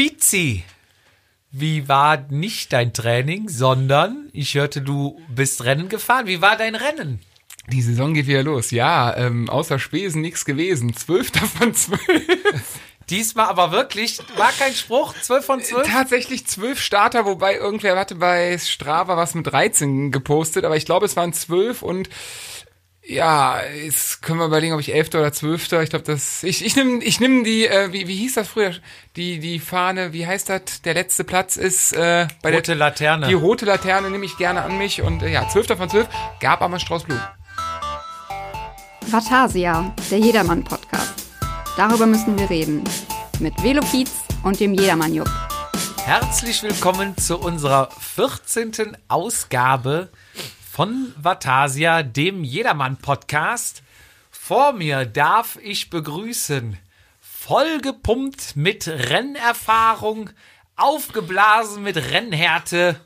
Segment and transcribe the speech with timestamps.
[0.00, 0.64] Fizi,
[1.50, 6.26] wie war nicht dein Training, sondern ich hörte, du bist Rennen gefahren.
[6.26, 7.20] Wie war dein Rennen?
[7.68, 8.70] Die Saison geht wieder los.
[8.70, 10.96] Ja, ähm, außer Spesen nichts gewesen.
[10.96, 12.00] Zwölfter von zwölf.
[13.10, 15.86] Diesmal aber wirklich, war kein Spruch, 12 von 12?
[15.86, 21.04] Tatsächlich zwölf Starter, wobei irgendwer hatte bei Strava was mit 13 gepostet, aber ich glaube,
[21.04, 22.08] es waren zwölf und
[23.10, 25.82] ja, jetzt können wir überlegen, ob ich Elfter oder Zwölfter.
[25.82, 26.44] Ich glaube, das.
[26.44, 28.72] Ich, ich nehme ich nehm die, äh, wie, wie hieß das früher?
[29.16, 30.82] Die, die Fahne, wie heißt das?
[30.84, 33.26] Der letzte Platz ist äh, bei rote der Laterne.
[33.26, 36.06] Die rote Laterne nehme ich gerne an mich und äh, ja, Zwölfter von zwölf
[36.38, 37.22] gab aber Strauß Blumen.
[39.08, 41.26] Vatasia, der Jedermann-Podcast.
[41.76, 42.84] Darüber müssen wir reden.
[43.40, 44.12] Mit Velopiz
[44.44, 45.28] und dem Jedermann-Jupp.
[46.04, 48.96] Herzlich willkommen zu unserer 14.
[49.08, 50.10] Ausgabe
[50.72, 53.82] von Vatasia, dem Jedermann-Podcast.
[54.30, 56.78] Vor mir darf ich begrüßen,
[57.20, 60.30] vollgepumpt mit Rennerfahrung,
[60.76, 63.00] aufgeblasen mit Rennhärte,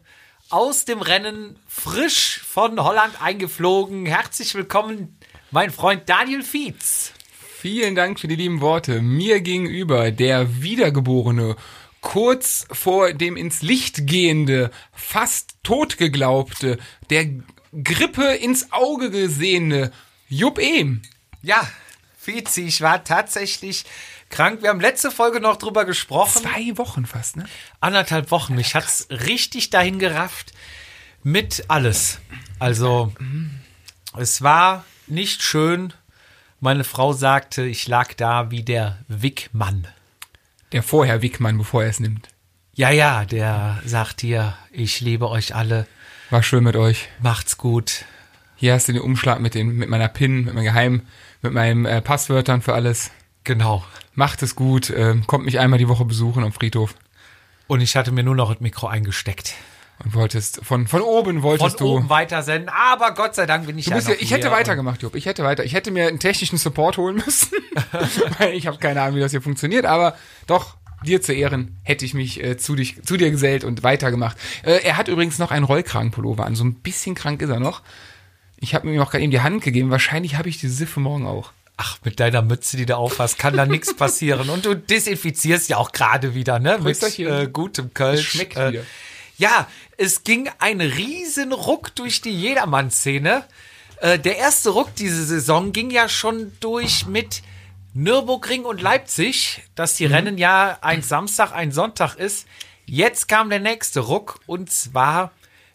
[0.50, 4.04] aus dem Rennen frisch von Holland eingeflogen.
[4.04, 5.18] Herzlich willkommen,
[5.50, 7.14] mein Freund Daniel Fietz.
[7.60, 9.00] Vielen Dank für die lieben Worte.
[9.00, 11.56] Mir gegenüber der Wiedergeborene,
[12.02, 16.76] kurz vor dem ins Licht gehende, fast tot geglaubte,
[17.08, 17.30] der
[17.82, 19.90] Grippe ins Auge gesehene
[20.28, 21.02] Jupp Ehm.
[21.42, 21.68] Ja,
[22.16, 23.84] Fizi, ich war tatsächlich
[24.30, 24.62] krank.
[24.62, 26.42] Wir haben letzte Folge noch drüber gesprochen.
[26.42, 27.44] Zwei Wochen fast, ne?
[27.80, 28.54] Anderthalb Wochen.
[28.54, 30.52] Mich hat's richtig dahin gerafft
[31.22, 32.20] mit alles.
[32.58, 33.12] Also,
[34.16, 35.92] es war nicht schön.
[36.60, 39.86] Meine Frau sagte, ich lag da wie der Wickmann.
[40.72, 42.28] Der vorher Wickmann, bevor er es nimmt.
[42.74, 45.86] Ja, ja, der sagt hier, ich liebe euch alle.
[46.34, 47.10] War schön mit euch.
[47.22, 48.06] Macht's gut.
[48.56, 51.02] Hier hast du den Umschlag mit, den, mit meiner PIN, mit meinem Geheim,
[51.42, 53.12] mit meinen äh, Passwörtern für alles.
[53.44, 53.84] Genau.
[54.14, 54.90] Macht es gut.
[54.90, 56.96] Äh, kommt mich einmal die Woche besuchen am Friedhof.
[57.68, 59.54] Und ich hatte mir nur noch das Mikro eingesteckt.
[60.04, 61.94] Und wolltest, von, von oben wolltest Von du.
[61.98, 65.14] oben weitersenden, aber Gott sei Dank bin ich Du ja ja, ich hätte weitergemacht, Jupp.
[65.14, 65.62] Ich hätte weiter.
[65.62, 67.52] Ich hätte mir einen technischen Support holen müssen.
[68.52, 69.86] Ich habe keine Ahnung, wie das hier funktioniert.
[69.86, 70.16] Aber
[70.48, 74.36] doch, dir zu Ehren, hätte ich mich äh, zu, dich, zu dir gesellt und weitergemacht.
[74.64, 76.56] Äh, er hat übrigens noch einen Rollkragenpullover an.
[76.56, 77.82] So ein bisschen krank ist er noch.
[78.58, 79.90] Ich habe ihm auch gerade eben die Hand gegeben.
[79.90, 81.52] Wahrscheinlich habe ich die Siffe morgen auch.
[81.76, 84.48] Ach, mit deiner Mütze, die du aufhast, kann da nichts passieren.
[84.48, 86.74] Und du desinfizierst ja auch gerade wieder, ne?
[86.74, 87.26] Mit Prösterchen.
[87.26, 88.20] äh, gutem Kölsch.
[88.20, 88.82] Es schmeckt äh.
[89.36, 89.66] Ja,
[89.96, 93.44] es ging ein riesen Ruck durch die Jedermann-Szene.
[94.00, 97.42] Äh, der erste Ruck diese Saison ging ja schon durch mit
[97.94, 102.46] Nürburgring und Leipzig, dass die Rennen ja ein Samstag, ein Sonntag ist.
[102.86, 105.30] Jetzt kam der nächste Ruck und zwar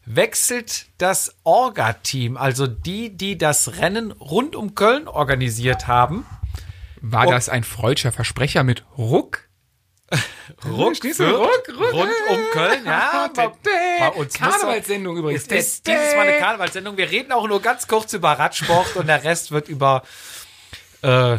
[0.05, 6.25] wechselt das Orga-Team, also die, die das Rennen rund um Köln organisiert haben.
[7.01, 7.31] War Oh.
[7.31, 9.47] das ein freudscher Versprecher mit Ruck?
[10.65, 11.93] Ruck, Ruck, Ruck.
[11.93, 13.29] rund um Köln, ja.
[13.33, 13.47] bei,
[13.99, 15.43] bei uns Karnevalssendung übrigens.
[15.43, 16.97] Ist dies, dieses Mal eine Karnevalssendung.
[16.97, 20.03] Wir reden auch nur ganz kurz über Radsport und der Rest wird über
[21.03, 21.37] äh,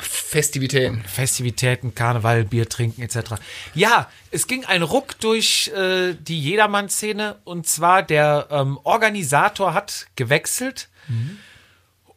[0.00, 1.02] Festivitäten.
[1.04, 3.34] Festivitäten, Karneval, Bier trinken etc.
[3.74, 10.06] Ja, es ging ein Ruck durch äh, die Jedermann-Szene und zwar der ähm, Organisator hat
[10.16, 10.88] gewechselt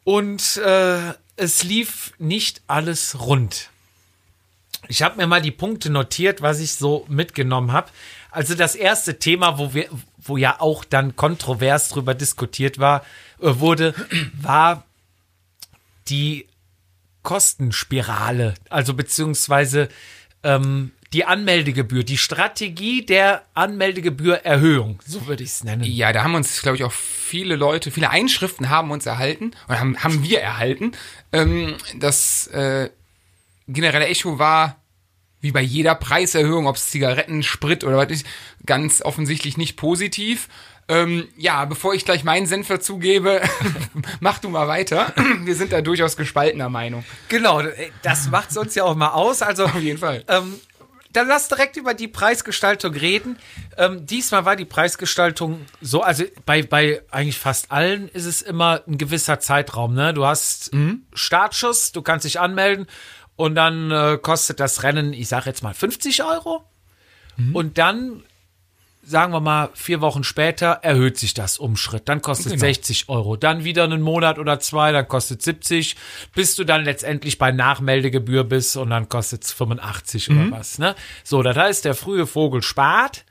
[0.04, 3.70] und äh, es lief nicht alles rund.
[4.88, 7.90] Ich habe mir mal die Punkte notiert, was ich so mitgenommen habe.
[8.30, 9.88] Also das erste Thema, wo wir,
[10.18, 13.04] wo ja auch dann kontrovers drüber diskutiert war,
[13.40, 13.94] äh, wurde,
[14.40, 14.84] war
[16.08, 16.46] die
[17.26, 19.88] Kostenspirale, also beziehungsweise
[20.44, 25.82] ähm, die Anmeldegebühr, die Strategie der Anmeldegebührerhöhung, so würde ich es nennen.
[25.82, 29.80] Ja, da haben uns, glaube ich, auch viele Leute, viele Einschriften haben uns erhalten, oder
[29.80, 30.92] haben, haben wir erhalten.
[31.32, 32.90] Ähm, das äh,
[33.66, 34.76] generelle Echo war,
[35.40, 38.26] wie bei jeder Preiserhöhung, ob es Zigaretten, Sprit oder was ist,
[38.64, 40.48] ganz offensichtlich nicht positiv.
[40.88, 43.42] Ähm, ja, bevor ich gleich meinen Senf dazugebe,
[44.20, 45.12] mach du mal weiter.
[45.44, 47.04] Wir sind da durchaus gespaltener Meinung.
[47.28, 47.62] Genau,
[48.02, 49.42] das macht es uns ja auch mal aus.
[49.42, 50.24] Also Auf jeden Fall.
[50.28, 50.60] Ähm,
[51.12, 53.38] dann lass direkt über die Preisgestaltung reden.
[53.78, 58.82] Ähm, diesmal war die Preisgestaltung so, also bei, bei eigentlich fast allen ist es immer
[58.86, 59.94] ein gewisser Zeitraum.
[59.94, 60.12] Ne?
[60.12, 60.70] Du hast
[61.14, 62.86] Startschuss, du kannst dich anmelden
[63.34, 66.64] und dann äh, kostet das Rennen, ich sage jetzt mal 50 Euro.
[67.52, 68.22] Und dann,
[69.06, 72.08] sagen wir mal, vier Wochen später erhöht sich das um Schritt.
[72.08, 72.60] Dann kostet Genau.
[72.60, 73.36] 60 Euro.
[73.36, 75.94] Dann wieder einen Monat oder zwei, dann kostet 70,
[76.34, 80.78] bis du dann letztendlich bei Nachmeldegebühr bist und dann kostet es 85 oder was.
[80.78, 80.96] Ne?
[81.22, 83.24] So, das heißt, der frühe Vogel spart.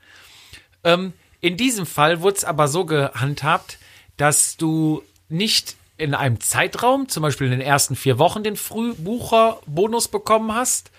[0.82, 1.12] Ähm,
[1.42, 3.78] in diesem Fall wurde es aber so gehandhabt,
[4.16, 10.08] dass du nicht in einem Zeitraum, zum Beispiel in den ersten vier Wochen, den Frühbucher-Bonus
[10.08, 10.90] bekommen hast,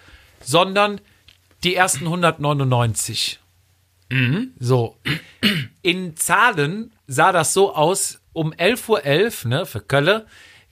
[0.44, 1.02] sondern
[1.64, 3.40] die ersten 199.
[4.60, 4.98] So.
[5.82, 10.26] In Zahlen sah das so aus, um 11.11 Uhr, ne, für Kölle,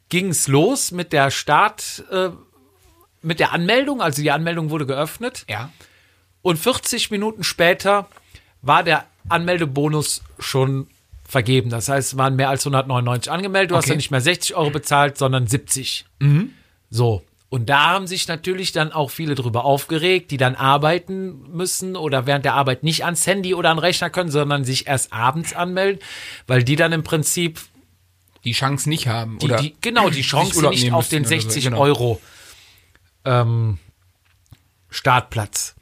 [0.09, 2.29] ging es los mit der Start, äh,
[3.21, 5.45] mit der Anmeldung, also die Anmeldung wurde geöffnet.
[5.49, 5.71] Ja.
[6.41, 8.07] Und 40 Minuten später
[8.61, 10.87] war der Anmeldebonus schon
[11.27, 11.71] vergeben.
[11.71, 13.71] Das heißt, es waren mehr als 199 angemeldet.
[13.71, 13.93] Du hast Okay.
[13.93, 16.05] ja nicht mehr 60 Euro bezahlt, sondern 70.
[16.91, 17.23] So.
[17.56, 22.28] Und da haben sich natürlich dann auch viele drüber aufgeregt, die dann arbeiten müssen oder
[22.28, 25.54] während der Arbeit nicht ans Handy oder an den Rechner können, sondern sich erst abends
[25.54, 26.02] anmelden,
[26.48, 27.62] weil die dann im Prinzip
[28.44, 29.40] Die Chance nicht haben.
[29.40, 31.80] die, oder die, genau die Chance nicht nehmen auf den müssen oder so, 60 genau.
[31.80, 32.22] Euro
[33.24, 33.78] ähm,
[34.90, 35.75] Startplatz.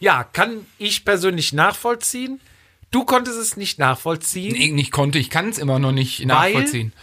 [0.00, 2.40] Ja, kann ich persönlich nachvollziehen.
[2.90, 4.54] Du konntest es nicht nachvollziehen.
[4.54, 6.94] Nee, nicht konnte, ich kann es immer noch nicht nachvollziehen.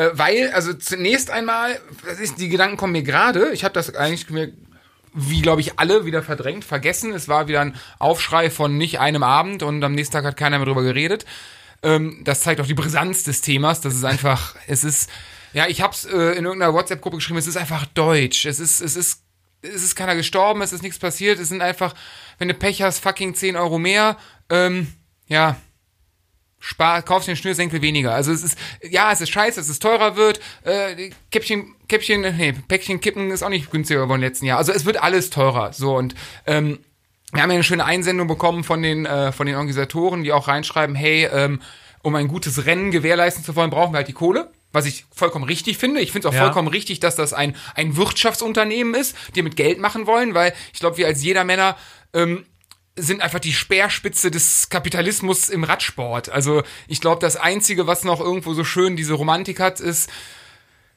[0.00, 3.94] Äh, weil, also zunächst einmal, das ist, die Gedanken kommen mir gerade, ich habe das
[3.94, 4.50] eigentlich mir,
[5.12, 7.12] wie glaube ich alle, wieder verdrängt, vergessen.
[7.12, 10.56] Es war wieder ein Aufschrei von nicht einem Abend und am nächsten Tag hat keiner
[10.56, 11.26] mehr drüber geredet.
[11.82, 13.82] Ähm, das zeigt auch die Brisanz des Themas.
[13.82, 15.10] Das ist einfach, es ist,
[15.52, 18.46] ja, ich habe es äh, in irgendeiner WhatsApp-Gruppe geschrieben, es ist einfach deutsch.
[18.46, 19.22] Es ist, es ist,
[19.60, 21.38] es ist keiner gestorben, es ist nichts passiert.
[21.38, 21.94] Es sind einfach,
[22.38, 24.16] wenn du Pech hast, fucking 10 Euro mehr.
[24.48, 24.94] Ähm,
[25.26, 25.56] ja,
[26.60, 28.14] spar, kaufst den Schnürsenkel weniger.
[28.14, 28.58] Also es ist,
[28.88, 30.40] ja, es ist scheiße, dass es teurer wird.
[30.62, 34.58] Äh, Käppchen, Käppchen, nee, Päckchen kippen ist auch nicht günstiger geworden im letzten Jahr.
[34.58, 35.72] Also es wird alles teurer.
[35.72, 36.14] So und
[36.46, 36.78] ähm,
[37.32, 40.48] wir haben ja eine schöne Einsendung bekommen von den, äh, von den Organisatoren, die auch
[40.48, 41.60] reinschreiben, hey, ähm,
[42.02, 44.50] um ein gutes Rennen gewährleisten zu wollen, brauchen wir halt die Kohle.
[44.72, 46.00] Was ich vollkommen richtig finde.
[46.00, 46.44] Ich finde es auch Ja.
[46.44, 50.78] vollkommen richtig, dass das ein, ein Wirtschaftsunternehmen ist, die mit Geld machen wollen, weil ich
[50.80, 51.76] glaube, wir als jeder Männer
[52.14, 52.44] ähm,
[52.96, 56.28] sind einfach die Speerspitze des Kapitalismus im Radsport.
[56.28, 60.10] Also ich glaube, das Einzige, was noch irgendwo so schön diese Romantik hat, ist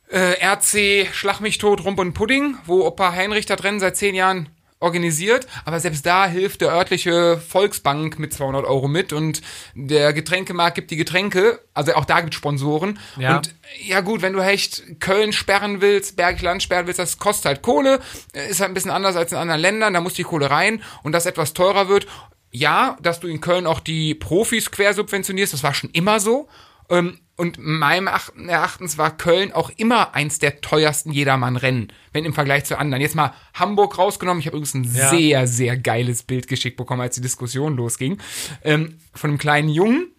[0.10, 4.16] äh, RC Schlag mich tot, Rump und Pudding, wo Opa Heinrich das Rennen seit zehn
[4.16, 4.50] Jahren
[4.84, 9.42] organisiert, aber selbst da hilft der örtliche Volksbank mit 200 Euro mit und
[9.74, 13.38] der Getränkemarkt gibt die Getränke, also auch da gibt Sponsoren Ja.
[13.38, 17.46] und ja gut, wenn du echt Köln sperren willst, Bergisch Land sperren willst, das kostet
[17.46, 18.00] halt Kohle,
[18.34, 20.84] äh, ist halt ein bisschen anders als in anderen Ländern, da muss die Kohle rein
[21.02, 22.06] und das etwas teurer wird.
[22.52, 26.48] Ja, dass du in Köln auch die Profis quersubventionierst, das war schon immer so.
[26.90, 32.34] Ähm, Und meinem Ach- Erachtens war Köln auch immer eins der teuersten Jedermann-Rennen, wenn im
[32.34, 33.02] Vergleich zu anderen.
[33.02, 34.40] Jetzt mal Hamburg rausgenommen.
[34.40, 35.10] Ich habe übrigens ein Ja.
[35.10, 38.20] sehr, sehr geiles Bild geschickt bekommen, als die Diskussion losging.
[38.64, 40.12] Ähm, von einem kleinen Jungen,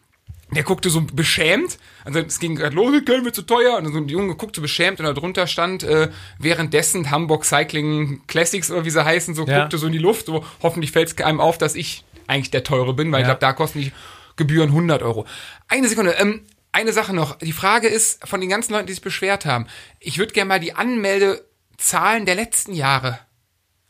[0.51, 3.99] der guckte so beschämt, also es ging gerade los, Köln wird zu teuer, und so
[3.99, 9.05] ein Junge guckte beschämt und darunter stand äh, währenddessen Hamburg Cycling Classics oder wie sie
[9.05, 9.61] heißen, so Ja.
[9.61, 12.65] guckte so in die Luft, so hoffentlich fällt es einem auf, dass ich eigentlich der
[12.65, 13.35] Teure bin, weil ich Ja.
[13.35, 13.93] glaube, da kosten die
[14.37, 15.27] Gebühren 100 Euro.
[15.69, 16.41] Eine Sekunde, ähm,
[16.75, 17.39] eine Sache noch.
[17.39, 19.67] Die Frage ist, von den ganzen Leuten, die sich beschwert haben,
[20.01, 23.19] ich würde gerne mal die Anmeldezahlen der letzten Jahre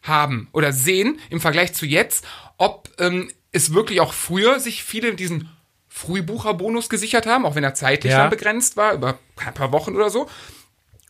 [0.02, 2.24] haben oder sehen im Vergleich zu jetzt,
[2.58, 5.48] ob ähm, es wirklich auch früher sich viele diesen
[5.88, 8.18] Frühbucherbonus gesichert haben, auch wenn er zeitlich Ja.
[8.20, 10.28] dann begrenzt war, über ein paar Wochen oder so.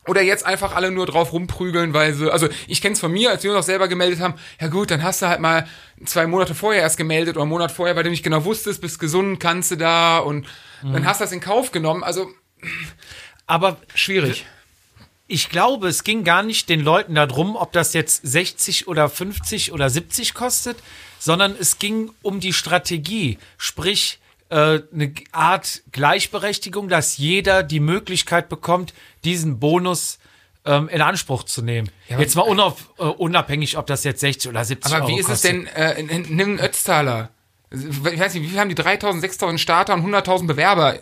[0.07, 3.43] Oder jetzt einfach alle nur drauf rumprügeln, weil sie, also ich kenn's von mir, als
[3.43, 5.67] wir uns auch selber gemeldet haben, ja gut, dann hast du halt mal
[6.05, 8.99] zwei Monate vorher erst gemeldet oder einen Monat vorher, weil du nicht genau wusstest, bist
[8.99, 10.45] gesund, kannst du da und
[10.83, 12.29] dann hast du das in Kauf genommen, also
[13.47, 14.45] Aber schwierig.
[15.27, 19.71] ich glaube, es ging gar nicht den Leuten darum, ob das jetzt 60 oder 50
[19.71, 20.77] oder 70 kostet,
[21.17, 23.39] sondern es ging um die Strategie.
[23.57, 30.19] Sprich, äh, eine Art Gleichberechtigung, dass jeder die Möglichkeit bekommt, diesen Bonus
[30.65, 31.89] ähm, in Anspruch zu nehmen.
[32.09, 35.19] aber- jetzt mal unauf, äh, unabhängig, ob das jetzt 60 oder 70 Aber Euro wie
[35.19, 35.51] ist es kostet.
[35.51, 37.29] denn, äh, nimm einen Ötztaler.
[37.71, 40.99] Ich weiß nicht, wie viel haben die 3000, 6000 Starter und 100.000 Bewerber?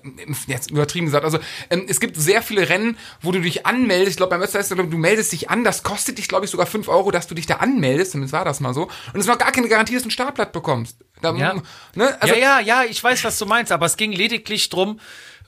[0.48, 1.25] Jetzt übertrieben gesagt.
[1.25, 1.39] Also,
[1.70, 4.12] ähm, es gibt sehr viele Rennen, wo du dich anmeldest.
[4.12, 4.51] Ich glaube, beim ich,
[4.89, 5.63] du meldest dich an.
[5.63, 8.12] Das kostet dich, glaube ich, sogar 5 Euro, dass du dich da anmeldest.
[8.12, 8.89] Zumindest war das mal so.
[9.13, 10.98] Und es war gar keine Garantie, dass du ein Startblatt bekommst.
[11.22, 11.55] Da, Ja.
[11.96, 12.17] ne?
[12.22, 15.00] also, ja, ja, ja, ich weiß, was du meinst, aber es ging lediglich drum,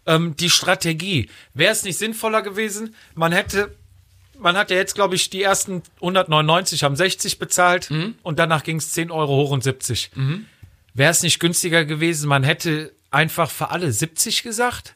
[0.05, 1.29] ähm, die Strategie.
[1.53, 3.75] Wäre es nicht sinnvoller gewesen, man hätte,
[4.39, 8.15] man hat ja jetzt, glaube ich, die ersten 199 haben 60 bezahlt Mhm.
[8.21, 10.11] und danach ging es 10 Euro hoch und 70.
[10.95, 14.95] Wäre es nicht günstiger gewesen, man hätte einfach für alle 70 gesagt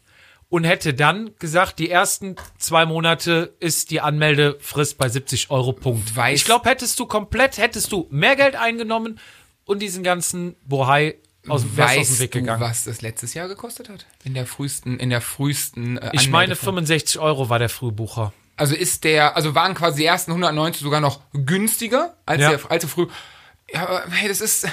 [0.50, 6.10] und hätte dann gesagt, die ersten zwei Monate ist die Anmeldefrist bei 70 Euro Punkt.
[6.16, 9.20] Weiß- ich glaube, hättest du komplett, hättest du mehr Geld eingenommen
[9.66, 11.16] und diesen ganzen Bohai
[11.48, 12.62] aus, wärst aus dem Weißt Weg du, gegangen.
[12.62, 14.06] was das letztes Jahr gekostet hat?
[14.24, 16.76] In der frühesten, in der frühesten äh, Ich meine, Anmeldeform.
[16.78, 18.34] 65 Euro war der Frühbucher.
[18.58, 22.50] Also ist der, also waren quasi die ersten 190 sogar noch günstiger als Ja.
[22.52, 23.08] der, als der früh.
[23.72, 24.68] Ja, hey, das ist,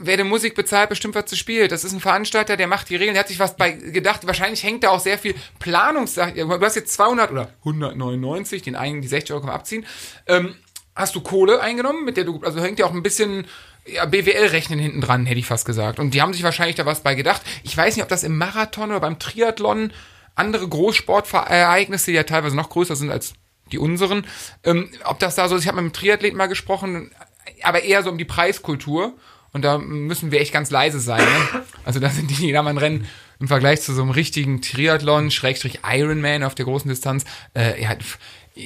[0.00, 1.72] wer die Musik bezahlt, bestimmt was zu spielt.
[1.72, 4.26] Das ist ein Veranstalter, der macht die Regeln, der hat sich was bei gedacht.
[4.26, 6.32] Wahrscheinlich hängt da auch sehr viel Planungssache.
[6.34, 9.86] Du hast jetzt 200 oder 199, den einen, die 60 Euro kann man abziehen.
[10.26, 10.54] Ähm,
[10.94, 13.46] hast du Kohle eingenommen, mit der du, also hängt ja auch ein bisschen
[13.86, 15.98] ja, BWL-Rechnen hinten dran, hätte ich fast gesagt.
[15.98, 17.42] Und die haben sich wahrscheinlich da was bei gedacht.
[17.62, 19.92] Ich weiß nicht, ob das im Marathon oder beim Triathlon
[20.34, 23.34] andere Großsportereignisse, die ja teilweise noch größer sind als
[23.72, 24.26] die unseren,
[24.64, 25.62] ähm, ob das da so ist.
[25.62, 27.10] Ich habe mit einem Triathleten mal gesprochen,
[27.62, 29.14] aber eher so um die Preiskultur.
[29.56, 31.24] Und da müssen wir echt ganz leise sein.
[31.24, 31.62] Ne?
[31.86, 33.06] Also da sind die Jedermann-Rennen
[33.40, 37.96] im Vergleich zu so einem richtigen Triathlon, Schrägstrich Ironman auf der großen Distanz, äh, ja,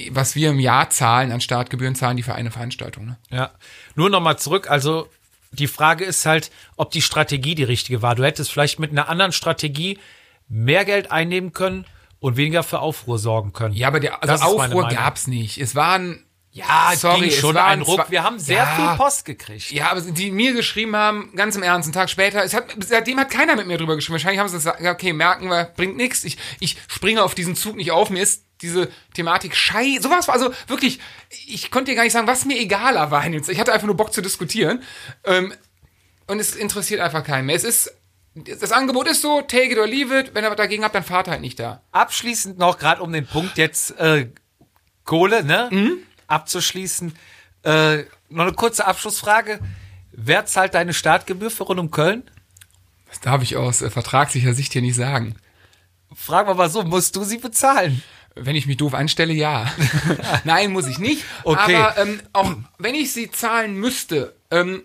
[0.09, 3.05] was wir im Jahr zahlen an Startgebühren, zahlen die für eine Veranstaltung.
[3.05, 3.17] Ne?
[3.29, 3.51] Ja.
[3.95, 5.07] Nur nochmal zurück, also
[5.51, 8.15] die Frage ist halt, ob die Strategie die richtige war.
[8.15, 9.97] Du hättest vielleicht mit einer anderen Strategie
[10.49, 11.85] mehr Geld einnehmen können
[12.19, 13.75] und weniger für Aufruhr sorgen können.
[13.75, 15.57] Ja, aber der also Aufruhr gab's nicht.
[15.57, 18.07] Es waren Ja, sorry, ging es schon waren ein Ruck.
[18.09, 18.75] Wir haben sehr Ja.
[18.75, 19.71] viel Post gekriegt.
[19.71, 23.19] Ja, aber die mir geschrieben haben, ganz im Ernst, einen Tag später, es hat, seitdem
[23.19, 24.15] hat keiner mit mir drüber geschrieben.
[24.15, 26.25] Wahrscheinlich haben sie gesagt, okay, merken wir, bringt nichts.
[26.25, 28.09] Ich, ich springe auf diesen Zug nicht auf.
[28.09, 30.99] Mir ist diese Thematik schei, sowas war, also wirklich,
[31.47, 33.25] ich konnte dir gar nicht sagen, was mir egaler war.
[33.25, 34.83] Ich hatte einfach nur Bock zu diskutieren.
[35.23, 35.53] Ähm,
[36.27, 37.55] und es interessiert einfach keinen mehr.
[37.55, 37.93] Es ist,
[38.35, 40.35] das Angebot ist so, take it or leave it.
[40.35, 41.81] Wenn ihr was dagegen habt, dann fahrt halt nicht da.
[41.91, 44.29] Abschließend noch, gerade um den Punkt jetzt äh,
[45.05, 45.69] Kohle, ne?
[45.71, 45.97] Mhm.
[46.31, 47.13] Abzuschließen.
[47.63, 49.59] Äh, noch eine kurze Abschlussfrage.
[50.11, 52.23] Wer zahlt deine Startgebühr für rund um Köln?
[53.09, 55.35] Das darf ich aus äh, vertragssicher Sicht hier nicht sagen.
[56.13, 58.03] Fragen wir mal so, musst du sie bezahlen?
[58.35, 59.71] Wenn ich mich doof anstelle, ja.
[60.45, 61.25] Nein, muss ich nicht.
[61.43, 61.75] Okay.
[61.75, 64.83] Aber ähm, auch wenn ich sie zahlen müsste, ähm,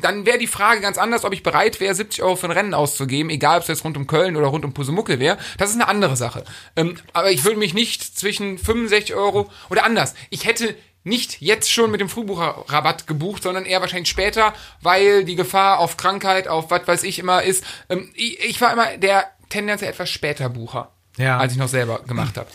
[0.00, 2.74] dann wäre die Frage ganz anders, ob ich bereit wäre, 70 Euro für ein Rennen
[2.74, 5.36] auszugeben, egal ob es jetzt rund um Köln oder rund um Pusemuckel wäre.
[5.58, 6.44] Das ist eine andere Sache.
[6.76, 10.14] Ähm, aber ich würde mich nicht zwischen 65 Euro oder anders.
[10.30, 15.34] Ich hätte nicht jetzt schon mit dem Frühbucherrabatt gebucht, sondern eher wahrscheinlich später, weil die
[15.36, 17.64] Gefahr auf Krankheit, auf was weiß ich immer ist.
[17.88, 21.38] Ähm, ich, ich war immer der tendenziell etwas später Bucher, Ja.
[21.38, 22.48] als ich noch selber gemacht habe.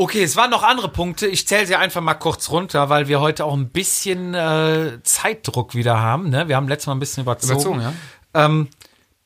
[0.00, 1.26] Okay, es waren noch andere Punkte.
[1.26, 5.74] Ich zähle sie einfach mal kurz runter, weil wir heute auch ein bisschen äh, Zeitdruck
[5.74, 6.30] wieder haben.
[6.30, 6.46] Ne?
[6.46, 7.52] Wir haben letztes Mal ein bisschen überzogen.
[7.54, 7.92] Überzogen, ja.
[8.32, 8.68] Ähm,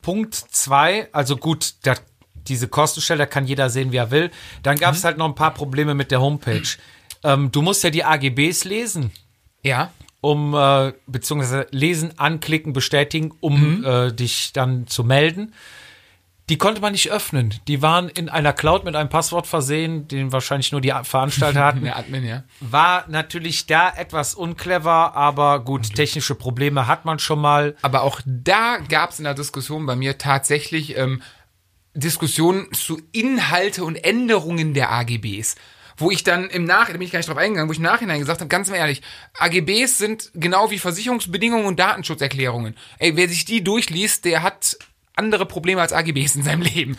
[0.01, 1.93] Punkt zwei, also gut, da,
[2.47, 4.31] diese Kostenstelle da kann jeder sehen, wie er will.
[4.63, 6.63] Dann gab es halt noch ein paar Probleme mit der Homepage.
[7.23, 9.11] Ähm, du musst ja die AGBs lesen,
[9.61, 9.91] Ja.
[10.21, 15.53] um äh, beziehungsweise lesen, anklicken, bestätigen, um äh, dich dann zu melden.
[16.49, 17.53] Die konnte man nicht öffnen.
[17.69, 21.83] Die waren in einer Cloud mit einem Passwort versehen, den wahrscheinlich nur die Veranstalter hatten.
[21.83, 22.43] Der Admin, ja.
[22.59, 27.77] War natürlich da etwas unclever, aber gut, technische Probleme hat man schon mal.
[27.81, 31.21] Aber auch da gab es in der Diskussion bei mir tatsächlich ähm,
[31.93, 35.55] Diskussionen zu Inhalte und Änderungen der AGBs.
[35.95, 37.83] Wo ich dann im Nachhinein, da bin ich gar nicht drauf eingegangen, wo ich im
[37.83, 39.01] Nachhinein gesagt habe, ganz mal ehrlich,
[39.37, 42.75] AGBs sind genau wie Versicherungsbedingungen und Datenschutzerklärungen.
[42.97, 44.77] Ey, wer sich die durchliest, der hat
[45.15, 46.97] andere Probleme als AGBs in seinem Leben.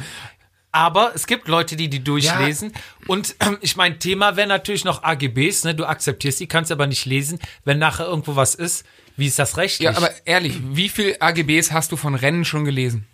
[0.73, 2.73] Aber es gibt Leute, die die durchlesen.
[3.07, 5.65] Und ähm, ich meine, Thema wäre natürlich noch AGBs.
[5.65, 5.75] Ne?
[5.75, 7.39] Du akzeptierst die, kannst aber nicht lesen.
[7.65, 8.85] Wenn nachher irgendwo was ist,
[9.17, 9.85] wie ist das rechtlich?
[9.85, 13.07] Ja, aber ehrlich, wie viel AGBs hast du von Rennen schon gelesen?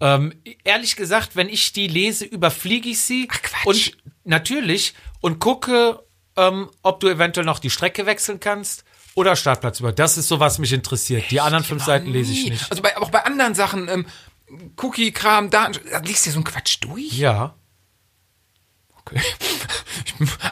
[0.00, 0.34] ähm,
[0.64, 3.28] ehrlich gesagt, wenn ich die lese, überfliege ich sie.
[3.30, 3.66] Ach, Quatsch.
[3.66, 6.02] Und natürlich und gucke,
[6.36, 9.92] ähm, ob du eventuell noch die Strecke wechseln kannst oder Startplatz über.
[9.92, 11.30] Das ist so, was mich interessiert.
[11.30, 12.70] Die anderen fünf Seiten lese ich nicht.
[12.70, 14.06] Also bei, auch bei anderen Sachen, ähm,
[14.76, 17.12] Cookie-Kram, Daten, da liest du so einen Quatsch durch?
[17.12, 17.54] Ja.
[19.06, 19.20] Okay.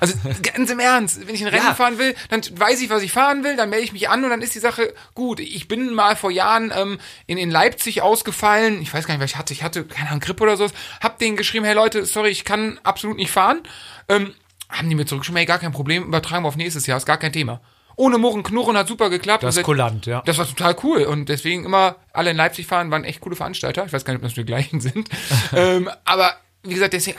[0.00, 1.74] Also ganz im Ernst, wenn ich ein Rennen Ja.
[1.74, 4.30] fahren will, dann weiß ich, was ich fahren will, dann melde ich mich an und
[4.30, 5.38] dann ist die Sache gut.
[5.38, 9.30] Ich bin mal vor Jahren ähm, in, in Leipzig ausgefallen, ich weiß gar nicht, was
[9.30, 10.66] ich hatte, ich hatte, keine Ahnung, Grippe oder so,
[11.00, 13.60] hab denen geschrieben, hey Leute, sorry, ich kann absolut nicht fahren.
[14.08, 14.34] Ähm,
[14.68, 17.18] haben die mir zurückgeschrieben, hey, gar kein Problem, übertragen wir auf nächstes Jahr, ist gar
[17.18, 17.60] kein Thema.
[17.96, 19.42] Ohne Murren, Knurren, hat super geklappt.
[19.42, 20.22] Das ist kulant, ja.
[20.24, 23.84] das war total cool und deswegen immer alle in Leipzig fahren, waren echt coole Veranstalter.
[23.84, 25.08] Ich weiß gar nicht, ob das die gleichen sind.
[25.54, 27.18] ähm, aber wie gesagt, deswegen,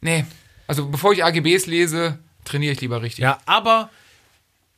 [0.00, 0.24] nee.
[0.66, 3.22] Also bevor ich AGBs lese, trainiere ich lieber richtig.
[3.22, 3.90] Ja, aber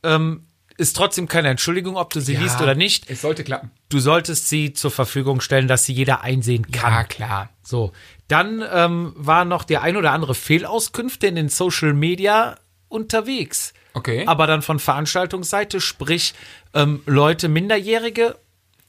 [0.03, 0.43] ähm,
[0.77, 3.09] ist trotzdem keine Entschuldigung, ob du sie liest oder nicht.
[3.09, 3.71] Es sollte klappen.
[3.89, 6.93] Du solltest sie zur Verfügung stellen, dass sie jeder einsehen kann.
[6.93, 7.49] Ja, klar.
[7.61, 7.91] So,
[8.27, 13.73] dann ähm, war noch der ein oder andere Fehlauskünfte in den Social Media unterwegs.
[13.93, 14.23] Okay.
[14.25, 16.33] Aber dann von Veranstaltungsseite, sprich
[16.73, 18.37] ähm, Leute, Minderjährige,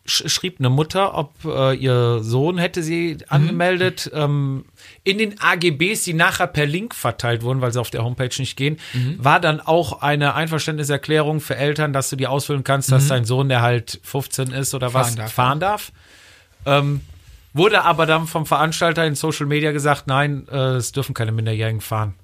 [0.05, 4.11] sch schrieb eine Mutter, ob äh, ihr Sohn hätte sie angemeldet.
[4.15, 4.65] Ähm,
[5.05, 8.57] in den AGBs, die nachher per Link verteilt wurden, weil sie auf der Homepage nicht
[8.57, 8.79] gehen,
[9.19, 13.49] war dann auch eine Einverständniserklärung für Eltern, dass du die ausfüllen kannst, dass dein Sohn,
[13.49, 15.33] der halt 15 ist oder was, Fahren darf.
[15.33, 15.93] fahren darf.
[16.67, 17.01] Ähm,
[17.53, 21.81] wurde aber dann vom Veranstalter in Social Media gesagt, nein, äh, es dürfen keine Minderjährigen
[21.81, 22.15] fahren.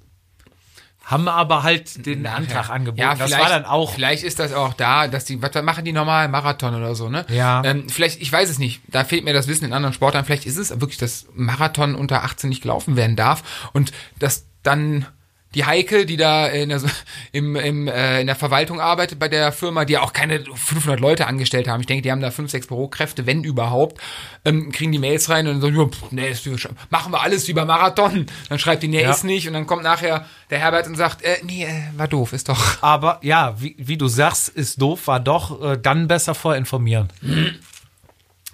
[1.09, 3.01] Haben aber halt den Antrag angeboten.
[3.01, 5.83] Ja, das vielleicht, war dann auch Vielleicht ist das auch da, dass die, was machen
[5.83, 6.27] die normal?
[6.27, 7.25] Marathon oder so, ne?
[7.29, 7.63] Ja.
[7.65, 8.81] Ähm, vielleicht, ich weiß es nicht.
[8.87, 10.27] Da fehlt mir das Wissen in anderen Sportarten.
[10.27, 15.07] Vielleicht ist es wirklich, dass Marathon unter 18 nicht gelaufen werden darf und dass dann
[15.55, 16.79] die Heike, die da in der,
[17.31, 21.25] im, im, äh, in der Verwaltung arbeitet bei der Firma, die auch keine 500 Leute
[21.25, 21.81] angestellt haben.
[21.81, 23.99] Ich denke, die haben da fünf, sechs Bürokräfte, wenn überhaupt,
[24.45, 26.47] ähm, kriegen die Mails rein und sagen, ja, pff, nee, ist,
[26.91, 28.27] machen wir alles wie beim Marathon.
[28.49, 29.09] Dann schreibt die, nee, Ja.
[29.11, 29.47] ist nicht.
[29.47, 32.83] Und dann kommt nachher der Herbert und sagt, äh, nee, äh, war doof, ist doch.
[32.83, 37.09] Aber ja, wie, wie du sagst, ist doof, war doch äh, dann besser vorinformieren.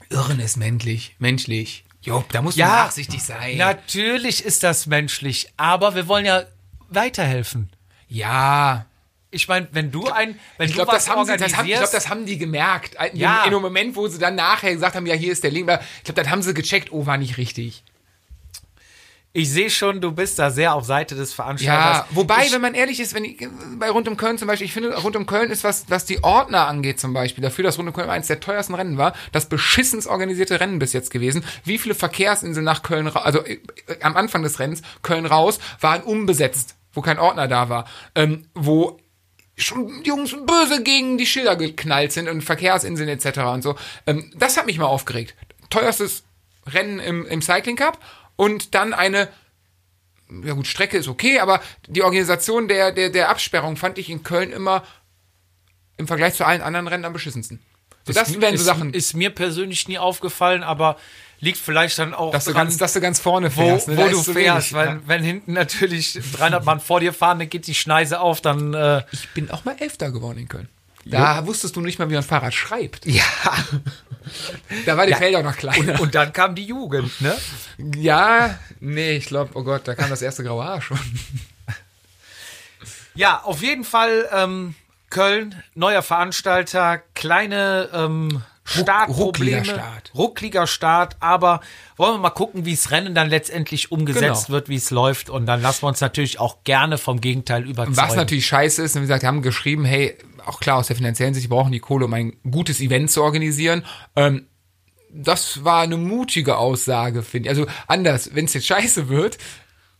[0.10, 1.84] Irren ist menschlich, menschlich.
[2.02, 2.68] Jo, da musst Ja.
[2.68, 3.58] du nachsichtig sein.
[3.58, 6.44] Natürlich ist das menschlich, aber wir wollen ja
[6.90, 7.70] weiterhelfen.
[8.08, 8.86] ja,
[9.32, 11.82] Ich meine, wenn du ein, wenn Ich glaube, das, haben sie- das, haben- ich organisierst,
[11.82, 12.96] glaub, das haben die gemerkt.
[13.12, 13.42] In, Ja.
[13.42, 15.70] dem, in dem Moment, wo sie dann nachher gesagt haben, ja, hier ist der Link.
[15.98, 17.84] Ich glaube, das haben sie gecheckt, oh, war nicht richtig.
[19.36, 22.06] Ich sehe schon, du bist da sehr auf Seite des Ja, Veranstalters.
[22.12, 23.46] wobei, ich, wenn man ehrlich ist, wenn ich,
[23.78, 26.24] bei Rund um Köln zum Beispiel, ich finde, Rund um Köln ist, was, was die
[26.24, 29.50] Ordner angeht zum Beispiel, dafür, dass Rund um Köln eines der teuersten Rennen war, das
[29.50, 31.44] beschissens organisierte Rennen bis jetzt gewesen.
[31.66, 36.02] Wie viele Verkehrsinseln nach Köln, also äh, äh, am Anfang des Rennens, Köln raus, waren
[36.04, 38.98] unbesetzt, wo kein Ordner da war, ähm, wo
[39.58, 43.40] schon Jungs böse gegen die Schilder geknallt sind und Verkehrsinseln etc.
[43.40, 43.76] und so.
[44.08, 45.36] Ähm, das hat mich mal aufgeregt.
[45.70, 46.24] Teuerstes
[46.68, 48.00] Rennen im, im Cycling Cup
[48.36, 49.30] und dann eine
[50.44, 54.24] ja gut, Strecke ist okay, aber die Organisation der, der, der Absperrung fand ich in
[54.24, 54.84] Köln immer
[55.98, 57.60] im Vergleich zu allen anderen Rennen am beschissensten.
[58.06, 60.98] So, das ist, wären so ist, Sachen, Ist mir persönlich nie aufgefallen, aber
[61.40, 63.88] liegt vielleicht dann auch dass du, dran, ganz, dass du ganz vorne wo, fährst.
[63.88, 63.98] ne?
[63.98, 64.36] wo du fährst.
[64.36, 65.00] wenig, weil ja.
[65.06, 69.04] wenn hinten natürlich 300 Mann vor dir fahren, dann geht die Schneise auf, dann äh,
[69.12, 70.70] Ich bin auch mal Elfter geworden in Köln.
[71.06, 73.06] Da wusstest du nicht mal, wie man ein Fahrrad schreibt.
[73.06, 73.24] ja.
[74.88, 76.02] Da war die Feld auch noch kleiner.
[76.02, 77.38] Und dann kam die Jugend, ne?
[77.96, 81.00] ja, nee, ich glaube, oh Gott, da kam das erste graue Haar schon.
[83.14, 84.76] Ja, auf jeden Fall ähm,
[85.10, 89.58] Köln, neuer Veranstalter, kleine ähm, Startprobleme.
[89.60, 90.12] ruckliger Start.
[90.16, 91.62] Ruckliger Start, aber
[91.98, 94.56] wollen wir mal gucken, wie das Rennen dann letztendlich umgesetzt Genau.
[94.56, 95.30] wird, wie es läuft.
[95.30, 97.96] Und dann lassen wir uns natürlich auch gerne vom Gegenteil überzeugen.
[97.98, 100.96] Was natürlich scheiße ist, und wie gesagt, die haben geschrieben, hey, auch klar aus der
[100.96, 103.86] finanziellen Sicht, die brauchen die Kohle, um ein gutes Event zu organisieren.
[104.16, 104.48] Ähm,
[105.12, 107.50] das war eine mutige Aussage, finde ich.
[107.52, 109.38] Also anders, wenn es jetzt scheiße wird,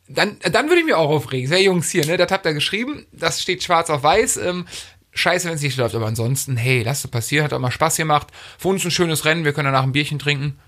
[0.08, 1.50] dann, dann würde ich mich auch aufregen.
[1.50, 4.38] Hey Jungs, hier, ne, das habt ihr geschrieben, das steht schwarz auf weiß.
[4.38, 4.68] Ähm,
[5.16, 7.98] scheiße, wenn es nicht läuft, aber ansonsten, hey, lasst es passieren, hat auch mal Spaß
[7.98, 8.28] gemacht.
[8.60, 10.60] Für uns ein schönes Rennen, wir können danach ein Bierchen trinken.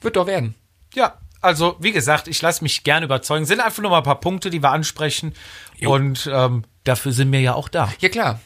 [0.00, 0.54] Wird doch werden.
[0.94, 3.44] Ja, also wie gesagt, ich lasse mich gerne überzeugen.
[3.44, 5.34] Sind einfach nur mal ein paar Punkte, die wir ansprechen.
[5.82, 7.92] Und ähm, dafür sind wir ja auch da.
[8.00, 8.40] Ja klar.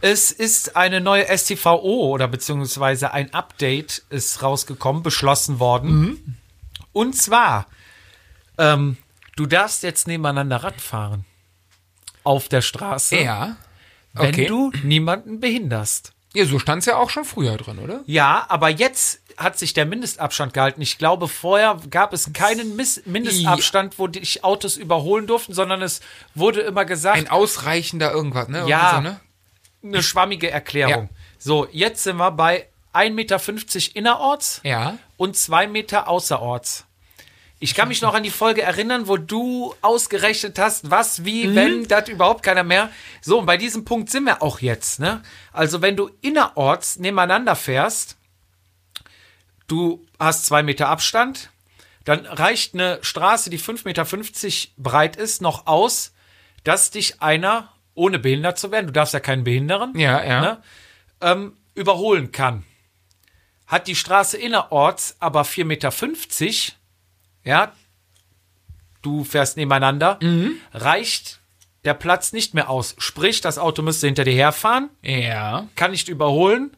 [0.00, 6.38] Es ist eine neue STVO oder beziehungsweise ein Update ist rausgekommen, beschlossen worden.
[6.92, 7.66] Und zwar,
[8.58, 8.96] ähm,
[9.36, 11.24] du darfst jetzt nebeneinander Rad fahren.
[12.22, 13.16] Auf der Straße.
[13.16, 13.56] Ja.
[14.18, 14.46] Wenn Okay.
[14.46, 16.12] du niemanden behinderst.
[16.34, 18.00] Ja, so stand's ja auch schon früher drin, oder?
[18.06, 20.82] Ja, aber jetzt hat sich der Mindestabstand gehalten.
[20.82, 26.00] Ich glaube, vorher gab es keinen Miss Mindestabstand, wo dich Autos überholen durften, sondern es
[26.34, 28.64] wurde immer gesagt, Ein ausreichender irgendwas, ne?
[28.68, 28.96] Ja.
[28.96, 29.20] So, ne?
[29.82, 31.04] eine schwammige Erklärung.
[31.04, 31.16] Ja.
[31.38, 34.98] So, jetzt sind wir bei 1,50 Meter innerorts Ja.
[35.16, 36.84] und 2 Meter außerorts.
[37.60, 41.54] Ich kann mich noch an die Folge erinnern, wo du ausgerechnet hast, was, wie, Mhm.
[41.56, 42.90] wenn, das überhaupt keiner mehr.
[43.20, 45.00] So, und bei diesem Punkt sind wir auch jetzt.
[45.00, 45.22] Ne?
[45.52, 48.16] Also, wenn du innerorts nebeneinander fährst,
[49.66, 51.50] du hast zwei Meter Abstand,
[52.04, 56.12] dann reicht eine Straße, die 5,50 Meter breit ist, noch aus,
[56.64, 60.40] dass dich einer, ohne behindert zu werden, du darfst ja keinen behindern, Ja, ja.
[60.40, 60.62] ne,
[61.20, 62.64] ähm, überholen kann.
[63.66, 65.90] Hat die Straße innerorts aber 4,50 Meter,
[67.48, 67.72] ja,
[69.02, 70.52] du fährst nebeneinander, Mhm.
[70.72, 71.40] reicht
[71.84, 72.94] der Platz nicht mehr aus.
[72.98, 75.66] Sprich, das Auto müsste hinter dir herfahren, Ja.
[75.76, 76.76] kann nicht überholen,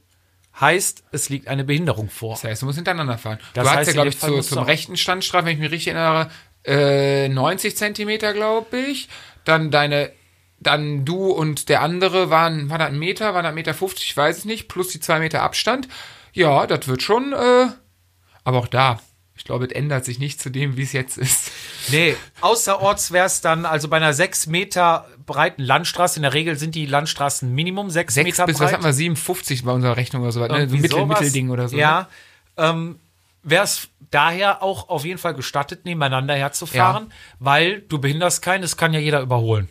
[0.61, 2.35] heißt, es liegt eine Behinderung vor.
[2.35, 3.39] Das heißt, du musst hintereinander fahren.
[3.55, 6.31] Das du hast ja, glaube ich, zu, zum rechten Standstrafen, wenn ich mich richtig erinnere,
[6.65, 9.09] äh, 90 Zentimeter, glaube ich.
[9.45, 10.13] Dann deine,
[10.61, 14.11] dann du und der andere waren, war das ein Meter, war das ein Meter 50,
[14.11, 15.89] ich weiß es nicht, plus die zwei Meter Abstand.
[16.35, 17.67] Ja, das wird schon, äh,
[18.45, 19.01] aber auch da,
[19.41, 21.51] ich glaube, es ändert sich nicht zu dem, wie es jetzt ist.
[21.89, 26.59] Nee, außerorts wäre es dann, also bei einer 6 Meter breiten Landstraße, in der Regel
[26.59, 28.67] sind die Landstraßen Minimum 6 Sechs Meter bis, breit.
[28.67, 30.69] was hatten wir, 57 bei unserer Rechnung oder so, ne?
[30.69, 31.21] so Mittel, sowas.
[31.21, 31.77] Mittelding oder so.
[31.77, 31.81] ne?
[31.81, 32.09] Ja,
[32.59, 32.99] ähm,
[33.43, 38.77] wäre es daher auch auf jeden Fall gestattet, nebeneinander herzufahren, weil du behinderst keinen, es
[38.77, 39.71] kann ja jeder überholen.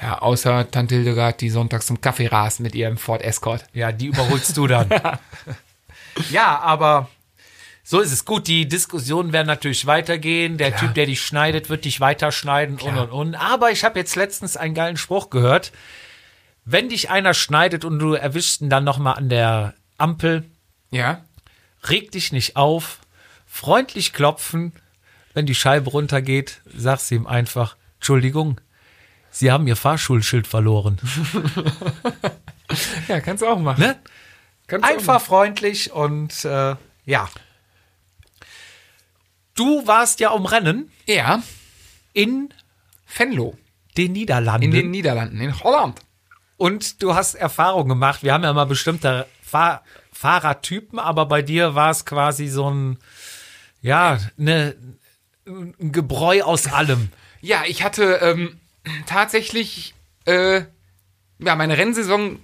[0.00, 3.64] Ja, außer Tante Hildegard, die sonntags zum Kaffee rast mit ihrem Ford Escort.
[3.72, 4.88] Ja, die überholst du dann.
[6.30, 7.08] ja, aber
[7.82, 8.24] so ist es.
[8.24, 10.56] Gut, die Diskussionen werden natürlich weitergehen.
[10.58, 13.34] Der Typ, der dich schneidet, wird dich weiterschneiden und und und.
[13.34, 15.72] Aber ich habe jetzt letztens einen geilen Spruch gehört.
[16.64, 20.44] Wenn dich einer schneidet und du erwischst ihn dann nochmal an der Ampel,
[20.90, 21.24] Ja?
[21.88, 22.98] reg dich nicht auf,
[23.46, 24.72] freundlich klopfen.
[25.34, 28.60] Wenn die Scheibe runtergeht, sagst du ihm einfach, Entschuldigung,
[29.30, 30.98] Sie haben Ihr Fahrschulschild verloren.
[33.08, 33.80] Ja, kannst du auch machen.
[33.82, 33.98] Ne?
[34.66, 37.28] Kannst du auch Einfach freundlich und äh, ja.
[39.62, 41.40] Du warst ja um Rennen Ja,
[42.12, 42.52] in
[43.16, 43.56] Venlo.
[43.96, 44.64] den Niederlanden.
[44.64, 46.00] In den Niederlanden, in Holland.
[46.56, 48.24] und du hast Erfahrung gemacht.
[48.24, 52.98] Wir haben ja mal bestimmte Fahr Fahrertypen, aber bei dir war es quasi so ein,
[53.82, 54.74] ja, ne,
[55.46, 57.08] ein Gebräu aus allem.
[57.40, 58.58] Ja, ich hatte ähm,
[59.06, 59.94] tatsächlich
[60.26, 60.62] äh,
[61.38, 62.38] ja, meine Rennsaison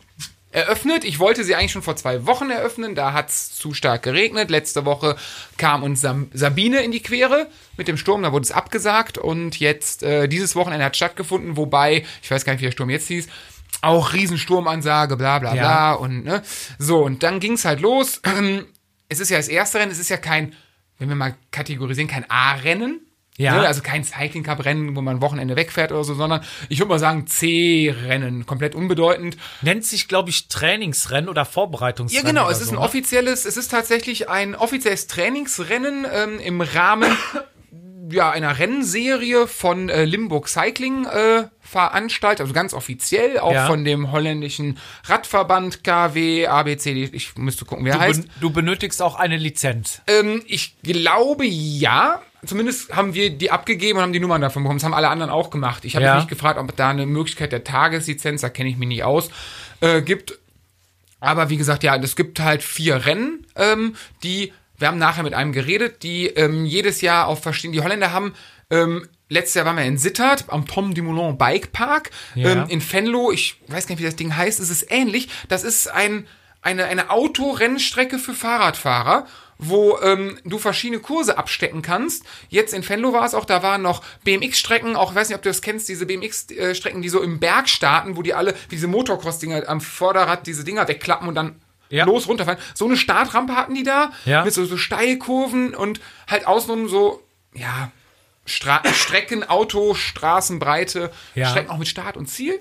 [0.50, 1.04] eröffnet.
[1.04, 2.94] Ich wollte sie eigentlich schon vor zwei Wochen eröffnen.
[2.94, 4.50] Da hat's zu stark geregnet.
[4.50, 5.16] Letzte Woche
[5.56, 6.00] kam uns
[6.32, 8.22] Sabine in die Quere mit dem Sturm.
[8.22, 9.18] Da wurde es abgesagt.
[9.18, 11.56] Und jetzt, äh, dieses Wochenende hat stattgefunden.
[11.56, 13.28] Wobei, ich weiß gar nicht, wie der Sturm jetzt hieß,
[13.82, 15.60] auch Riesensturmansage, bla bla Ja.
[15.62, 15.92] bla.
[15.92, 16.42] Und ne,
[16.78, 18.20] so, und dann ging's halt los.
[19.10, 19.90] Es ist ja das erste Rennen.
[19.90, 20.54] Es ist ja kein,
[20.98, 23.00] wenn wir mal kategorisieren, kein A-Rennen.
[23.38, 23.54] Ja.
[23.56, 26.80] Ne, also kein Cycling Cup Rennen, wo man ein Wochenende wegfährt oder so, sondern ich
[26.80, 29.36] würde mal sagen C-Rennen, komplett unbedeutend.
[29.62, 32.26] Nennt sich, glaube ich, Trainingsrennen oder Ja, Vorbereitungsrennen.
[32.26, 36.60] genau, oder es ist so, ein offizielles, es ist tatsächlich ein offizielles Trainingsrennen ähm, im
[36.60, 37.16] Rahmen
[38.10, 43.66] ja, einer Rennserie von äh, Limburg Cycling äh, veranstaltet, also ganz offiziell, auch Ja.
[43.66, 48.22] von dem holländischen Radverband KW, ABC, ich müsste gucken, wer Du, heißt.
[48.22, 50.00] ben, du benötigst auch eine Lizenz.
[50.06, 52.22] Ähm, ich glaube ja.
[52.46, 54.78] Zumindest haben wir die abgegeben und haben die Nummern davon bekommen.
[54.78, 55.84] Das haben alle anderen auch gemacht.
[55.84, 56.14] Ich habe Ja.
[56.14, 59.30] mich nicht gefragt, ob da eine Möglichkeit der Tageslizenz, da kenne ich mich nicht aus,
[59.80, 60.38] äh, gibt.
[61.20, 65.34] Aber wie gesagt, ja, es gibt halt vier Rennen, ähm, die, wir haben nachher mit
[65.34, 68.34] einem geredet, die ähm, jedes Jahr auf verschiedene, die Holländer haben,
[68.70, 72.50] ähm, letztes Jahr waren wir in Sittard am Tom Dumoulin Bike Park, Ja.
[72.52, 75.64] ähm, in Venlo, ich weiß gar nicht, wie das Ding heißt, es ist ähnlich, das
[75.64, 76.24] ist ein,
[76.62, 79.26] eine, eine Autorennstrecke für Fahrradfahrer,
[79.58, 82.24] wo ähm, du verschiedene Kurse abstecken kannst.
[82.48, 85.42] Jetzt in Venlo war es auch, da waren noch BMX-Strecken, auch ich weiß nicht, ob
[85.42, 88.86] du das kennst, diese BMX-Strecken, die so im Berg starten, wo die alle, wie diese
[88.86, 91.56] Motocross-Dinger am Vorderrad diese Dinger wegklappen und dann
[91.90, 92.04] Ja.
[92.04, 92.58] los runterfallen.
[92.74, 94.44] So eine Startrampe hatten die da, Ja.
[94.44, 97.22] mit so, so Steilkurven und halt außenrum so,
[97.54, 97.90] ja,
[98.46, 101.48] Stra Strecken, Auto, Straßenbreite, Ja.
[101.50, 102.60] Strecken auch mit Start und Ziel.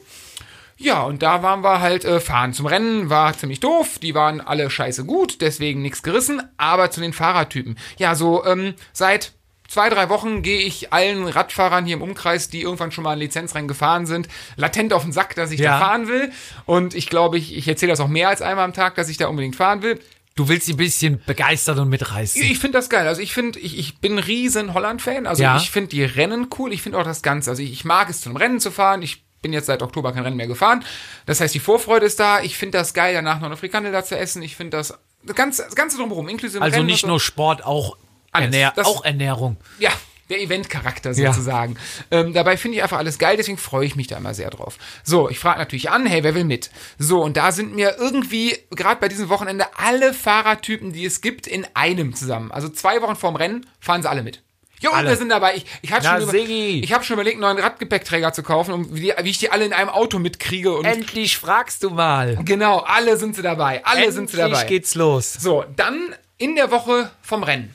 [0.78, 2.54] Ja, und da waren wir halt äh, fahren.
[2.54, 7.02] Zum Rennen war ziemlich doof, die waren alle scheiße gut, deswegen nichts gerissen, aber zu
[7.02, 7.78] den Fahrertypen.
[7.98, 9.34] Ja, so ähm, seit
[9.68, 13.20] zwei, drei Wochen gehe ich allen Radfahrern hier im Umkreis, die irgendwann schon mal ein
[13.20, 15.80] Lizenzrennen gefahren sind, latent auf den Sack, dass ich Ja.
[15.80, 16.32] da fahren will.
[16.66, 19.18] Und ich glaube, ich, ich erzähle das auch mehr als einmal am Tag, dass ich
[19.18, 20.00] da unbedingt fahren will.
[20.36, 22.42] Du willst sie ein bisschen begeistern und mitreißen.
[22.44, 23.08] Ich finde das geil.
[23.08, 25.26] Also ich finde, ich, ich bin ein riesen Holland-Fan.
[25.26, 25.58] Also Ja.
[25.58, 26.72] ich finde die Rennen cool.
[26.72, 27.50] Ich finde auch das Ganze.
[27.50, 29.02] Also ich, ich mag es, zum Rennen zu fahren.
[29.02, 30.84] Ich bin jetzt seit Oktober kein Rennen mehr gefahren.
[31.26, 32.42] Das heißt, die Vorfreude ist da.
[32.42, 34.42] Ich finde das geil, danach noch eine Frikandel da zu essen.
[34.42, 37.14] Ich finde das, das Ganze, das Ganze drumherum, inklusive also Rennen nicht und so.
[37.14, 37.98] nur Sport, auch.
[38.34, 39.58] Ernähr Das- auch Ernährung.
[39.80, 39.92] Ja,
[40.30, 41.32] der Eventcharakter Ja.
[41.32, 41.78] sozusagen.
[42.12, 44.78] Ähm, dabei finde ich einfach alles geil, deswegen freue ich mich da immer sehr drauf.
[45.04, 46.70] So, ich frage natürlich an, hey, wer will mit?
[47.00, 51.48] So, und da sind mir irgendwie, gerade bei diesem Wochenende, alle Fahrertypen, die es gibt,
[51.48, 52.52] in einem zusammen.
[52.52, 54.44] Also zwei Wochen vorm Rennen fahren sie alle mit.
[54.80, 55.10] Jo, Alle.
[55.10, 55.56] wir sind dabei.
[55.56, 58.74] Ich, ich hatte Na, schon, über, ich hab schon überlegt, einen neuen Radgepäckträger zu kaufen,
[58.74, 60.72] um wie, wie ich die alle in einem Auto mitkriege.
[60.76, 62.38] Und Endlich fragst du mal.
[62.46, 63.84] genau, alle sind sie dabei.
[63.86, 64.66] Alle Endlich sind sie dabei.
[64.66, 65.34] geht's los.
[65.34, 67.74] So, dann in der Woche vom Rennen.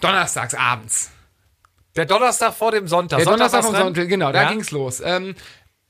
[0.00, 1.10] Donnerstags abends.
[1.96, 3.18] Der Donnerstag vor dem Sonntag.
[3.18, 3.74] Der Donnerstag vom?
[3.74, 4.48] Sonntag, genau, da Ja?
[4.50, 5.00] ging's los.
[5.04, 5.34] Ähm,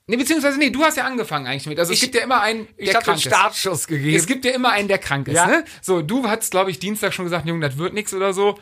[0.07, 1.79] nee, beziehungsweise, nee, du hast ja angefangen eigentlich mit.
[1.79, 3.25] Also es Ich- gibt ja immer einen, der Ich krank ist.
[3.25, 4.17] Startschuss gegeben.
[4.17, 5.47] Es gibt ja immer einen, der krank ist, Ja.
[5.47, 5.65] ne?
[5.83, 8.59] So, du hattest, glaube ich, Dienstag schon gesagt, Junge, das wird nix oder so.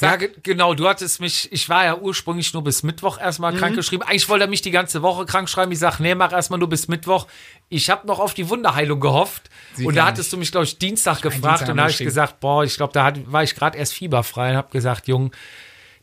[0.00, 3.58] Ja, ge- genau, du hattest mich, ich war ja ursprünglich nur bis Mittwoch erstmal Mhm.
[3.58, 4.02] krank geschrieben.
[4.02, 5.70] Eigentlich wollte er mich die ganze Woche krank schreiben.
[5.72, 7.26] Ich sag, nee, mach erstmal nur bis Mittwoch.
[7.68, 9.50] Ich habe noch auf die Wunderheilung gehofft.
[9.74, 11.44] Sieht und da hattest du mich, glaube ich, Dienstag gefragt.
[11.60, 13.92] Dienstag und da habe ich gesagt, boah, ich glaube, da hat, war ich gerade erst
[13.94, 15.32] fieberfrei und habe gesagt, Jung,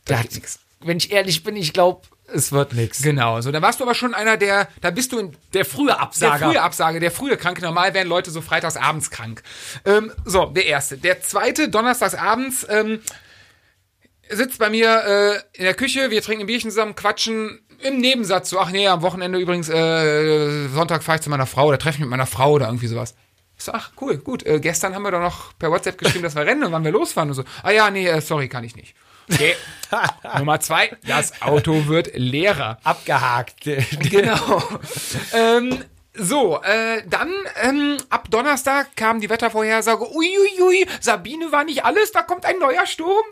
[0.08, 0.28] der hat,
[0.80, 2.02] wenn ich ehrlich bin, ich glaube,
[2.34, 3.02] es wird nichts.
[3.02, 5.88] Genau, so, da warst du aber schon einer, der, da bist du in Der frühe
[5.88, 6.46] der Absager.
[6.48, 7.60] frühe Absage, der frühe Kranke.
[7.60, 9.42] Normal werden Leute so freitags abends krank.
[9.84, 10.96] Ähm, so, der erste.
[10.96, 13.00] Der zweite, donnerstags abends, ähm,
[14.32, 18.50] sitzt bei mir äh, in der Küche, wir trinken ein Bierchen zusammen, quatschen im Nebensatz
[18.50, 21.98] so, ach nee, am Wochenende übrigens, äh, Sonntag fahre ich zu meiner Frau oder treffe
[21.98, 23.14] mich mit meiner Frau oder irgendwie sowas.
[23.56, 26.34] Ich so, ach cool, gut, äh, gestern haben wir doch noch per WhatsApp geschrieben, dass
[26.34, 27.44] wir rennen und wann wir losfahren und so.
[27.62, 28.94] Ah ja, nee, äh, sorry, kann ich nicht.
[29.30, 29.54] Okay.
[30.38, 32.78] Nummer zwei, das Auto wird leerer.
[32.82, 33.60] Abgehakt.
[33.62, 34.62] Genau.
[35.32, 42.12] ähm, so, äh, dann ähm, ab Donnerstag kam die Wettervorhersage, uiuiui, Sabine war nicht alles,
[42.12, 43.24] da kommt ein neuer Sturm.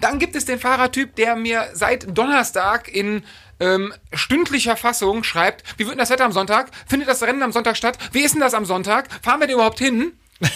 [0.00, 3.22] Dann gibt es den Fahrertyp, der mir seit Donnerstag in
[3.60, 6.70] ähm, stündlicher Fassung schreibt, wie wird denn das Wetter am Sonntag?
[6.86, 7.98] Findet das Rennen am Sonntag statt?
[8.12, 9.08] Wie ist denn das am Sonntag?
[9.22, 10.18] Fahren wir denn überhaupt hin?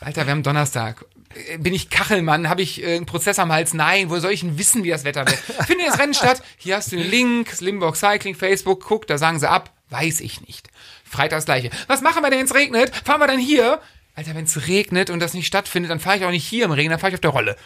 [0.00, 1.04] Alter, wir haben Donnerstag.
[1.34, 2.48] Äh, Bin ich Kachelmann?
[2.48, 3.74] Habe ich äh, einen Prozess am Hals?
[3.74, 4.10] Nein.
[4.10, 5.38] Wo soll ich denn wissen, wie das Wetter wird?
[5.66, 6.42] Findet das Rennen statt?
[6.56, 9.72] Hier hast du den Link, Limburg Cycling, Facebook, guck, da sagen sie ab.
[9.90, 10.68] Weiß ich nicht.
[11.04, 11.70] Freitag das gleiche.
[11.86, 12.94] Was machen wir denn, wenn es regnet?
[13.04, 13.80] Fahren wir dann hier?
[14.16, 16.72] Alter, wenn es regnet und das nicht stattfindet, dann fahre ich auch nicht hier im
[16.72, 17.56] Regen, dann fahre ich auf der Rolle.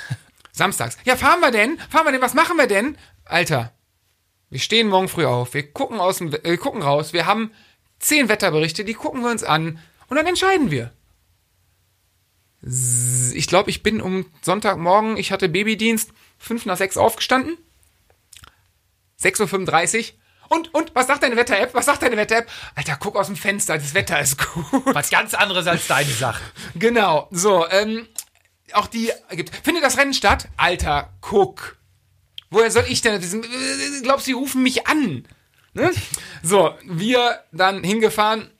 [0.52, 0.96] Samstags.
[1.04, 1.78] Ja, fahren wir denn?
[1.90, 2.22] Fahren wir denn?
[2.22, 2.96] Was machen wir denn?
[3.24, 3.72] Alter,
[4.48, 7.50] wir stehen morgen früh auf, wir gucken, aus dem, äh, gucken raus, wir haben
[7.98, 10.92] zehn Wetterberichte, die gucken wir uns an und dann entscheiden wir.
[12.66, 17.56] Ich glaube, ich bin um Sonntagmorgen, ich hatte Babydienst, fünf nach sechs aufgestanden.
[19.22, 20.14] 6.35 Uhr.
[20.48, 21.74] Und, und, was sagt deine Wetter-App?
[21.74, 22.48] Was sagt deine Wetter-App?
[22.74, 24.94] Alter, guck aus dem Fenster, das Wetter ist gut.
[24.94, 26.42] Was ganz anderes als deine Sache.
[26.74, 28.06] Genau, so, ähm,
[28.72, 29.54] auch die gibt.
[29.64, 30.48] Findet das Rennen statt?
[30.56, 31.76] Alter, guck.
[32.50, 33.44] Woher soll ich denn wissen?
[34.02, 35.26] Glaubst du, die rufen mich an?
[35.74, 35.90] Ne?
[36.42, 38.50] So, wir dann hingefahren,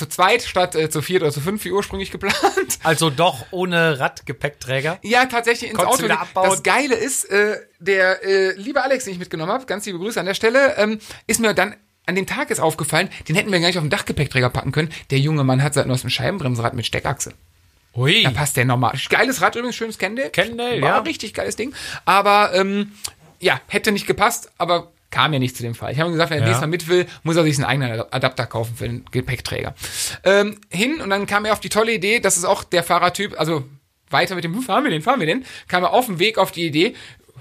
[0.00, 2.34] zu zweit statt äh, zu viert oder zu fünf, wie ursprünglich geplant.
[2.82, 4.98] Also doch ohne Radgepäckträger.
[5.02, 6.14] Ja, tatsächlich ins Konntest Auto.
[6.14, 6.50] abbauen?
[6.50, 10.18] Das Geile ist, äh, der äh, liebe Alex, den ich mitgenommen habe, ganz liebe Grüße
[10.18, 13.60] an der Stelle, ähm, ist mir dann an dem Tag ist aufgefallen, den hätten wir
[13.60, 14.90] gar nicht auf den Dachgepäckträger packen können.
[15.10, 17.34] Der junge Mann hat seit neuestem Scheibenbremsrad mit Steckachse.
[17.94, 18.22] Ui.
[18.22, 18.98] Da passt der normal.
[19.10, 20.30] Geiles Rad übrigens, schönes Candle.
[20.30, 20.98] Candle, War ja.
[21.00, 21.74] richtig geiles Ding.
[22.06, 22.92] Aber ähm,
[23.40, 25.92] ja, hätte nicht gepasst, aber kam ja nicht zu dem Fall.
[25.92, 26.46] Ich habe ihm gesagt, wenn er Ja.
[26.46, 29.74] nächstes Mal mit will, muss er sich einen eigenen Adapter kaufen für den Gepäckträger.
[30.24, 33.38] Ähm, hin und dann kam er auf die tolle Idee, das ist auch der Fahrertyp,
[33.38, 33.64] also
[34.10, 36.38] weiter mit dem, wo fahren wir den, fahren wir den, kam er auf dem Weg
[36.38, 36.94] auf die Idee,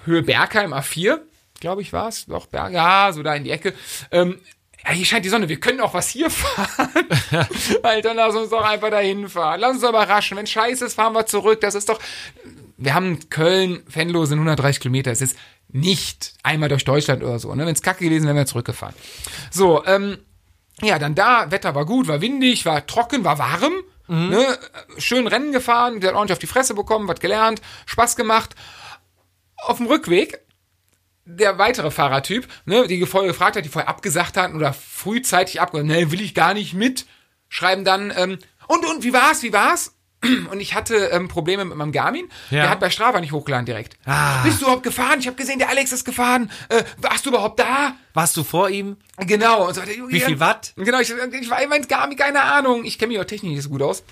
[0.05, 1.19] Höhe Bergheim A4,
[1.59, 3.73] glaube ich war es, doch Berg, ja, so da in die Ecke,
[4.11, 4.39] ähm,
[4.85, 6.89] ja, hier scheint die Sonne, wir können auch was hier fahren.
[7.83, 9.59] Alter, lass uns doch einfach dahin fahren.
[9.59, 10.37] Lass uns doch überraschen.
[10.37, 11.59] Wenn scheiße ist, fahren wir zurück.
[11.59, 11.99] Das ist doch.
[12.77, 15.11] Wir haben Köln, Venlo sind 130 Kilometer.
[15.11, 15.37] Es ist
[15.69, 17.53] nicht einmal durch Deutschland oder so.
[17.55, 17.65] Ne?
[17.65, 18.95] Wenn es kacke gewesen wäre, wären wir zurückgefahren.
[19.51, 20.17] So, ähm,
[20.81, 23.73] ja, dann da, Wetter war gut, war windig, war trocken, war warm.
[24.07, 24.57] Ne?
[24.97, 28.55] Schön Rennen gefahren, der hat ordentlich auf die Fresse bekommen, was gelernt, Spaß gemacht.
[29.57, 30.39] Auf dem Rückweg
[31.29, 35.87] der weitere Fahrertyp, ne, die vorher gefragt hat, die vorher abgesagt hatten oder frühzeitig abgesagt,
[35.87, 37.05] ne, will ich gar nicht mit,
[37.49, 39.95] schreiben dann, ähm, und, und, wie war's, wie war's?
[40.51, 42.27] Und ich hatte ähm, Probleme mit meinem Garmin.
[42.49, 42.63] Ja.
[42.63, 43.97] Der hat bei Strava nicht hochgeladen direkt.
[44.05, 44.43] Ah.
[44.43, 45.19] Bist du überhaupt gefahren?
[45.19, 46.51] Ich habe gesehen, der Alex ist gefahren.
[46.67, 47.93] Äh, warst du überhaupt da?
[48.13, 48.97] Warst du vor ihm?
[49.17, 49.67] Genau.
[49.67, 50.73] Und so, Wie viel Watt?
[50.75, 52.83] Genau, ich, ich war mein Garmin, keine Ahnung.
[52.83, 54.03] Ich kenne mich auch technisch nicht so gut aus.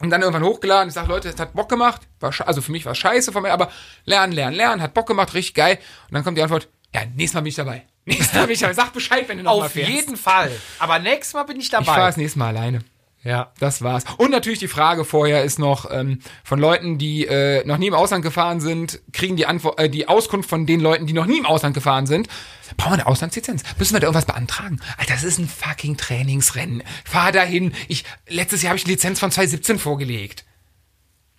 [0.00, 0.88] Und dann irgendwann hochgeladen.
[0.88, 2.02] Ich sag, Leute, es hat Bock gemacht.
[2.20, 3.70] War also für mich war es scheiße von mir, aber
[4.04, 4.82] lernen, lernen, lernen.
[4.82, 5.78] Hat Bock gemacht, richtig geil.
[6.08, 7.84] Und dann kommt die Antwort, ja, nächstes Mal bin ich dabei.
[8.06, 8.74] Nächstes Mal bin ich dabei.
[8.74, 9.90] Sag Bescheid, wenn du noch mal Auf fährst.
[9.90, 10.50] jeden Fall.
[10.78, 12.06] Aber nächstes Mal bin ich Ich fahre dabei.
[12.06, 12.80] das nächste Mal alleine.
[13.26, 13.52] Ja.
[13.58, 14.04] Das war's.
[14.18, 17.94] Und natürlich die Frage vorher ist noch ähm, von Leuten, die äh, noch nie im
[17.94, 21.38] Ausland gefahren sind, kriegen die Antwort, äh, die Auskunft von den Leuten, die noch nie
[21.38, 22.28] im Ausland gefahren sind.
[22.76, 23.64] Brauchen wir eine Auslandslizenz?
[23.78, 24.80] Müssen wir da irgendwas beantragen?
[24.96, 26.82] Alter, das ist ein fucking Trainingsrennen.
[27.04, 27.74] Fahr dahin.
[27.88, 30.44] Ich letztes Jahr habe ich eine Lizenz von 2017 vorgelegt.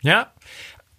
[0.02, 0.34] Ja.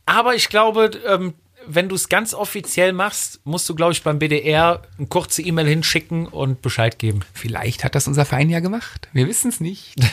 [0.07, 1.35] Aber ich glaube, ähm,
[1.69, 5.67] wenn du es ganz offiziell machst, musst du, glaube ich, beim BDR eine kurze E-Mail
[5.67, 7.21] hinschicken und Bescheid geben.
[7.35, 9.09] Vielleicht hat das unser Verein ja gemacht.
[9.13, 9.95] Wir wissen es nicht.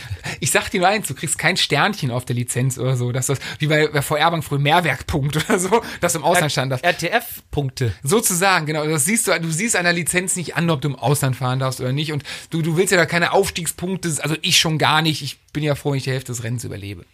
[0.41, 3.27] Ich sag dir nur eins, du kriegst kein Sternchen auf der Lizenz oder so, dass
[3.27, 6.71] das, wie bei, bei VR Bank früher Mehrwerkpunkt oder so, dass du im Ausland stand
[6.71, 6.83] darfst.
[6.83, 7.93] RTF-Punkte.
[8.03, 8.85] Sozusagen, genau.
[8.85, 11.79] Das siehst du, du siehst einer Lizenz nicht an, ob du im Ausland fahren darfst
[11.79, 12.11] oder nicht.
[12.11, 15.21] Und du, du willst ja da keine Aufstiegspunkte, also ich schon gar nicht.
[15.21, 17.05] Ich bin ja froh, wenn ich die Hälfte des Rennens überlebe.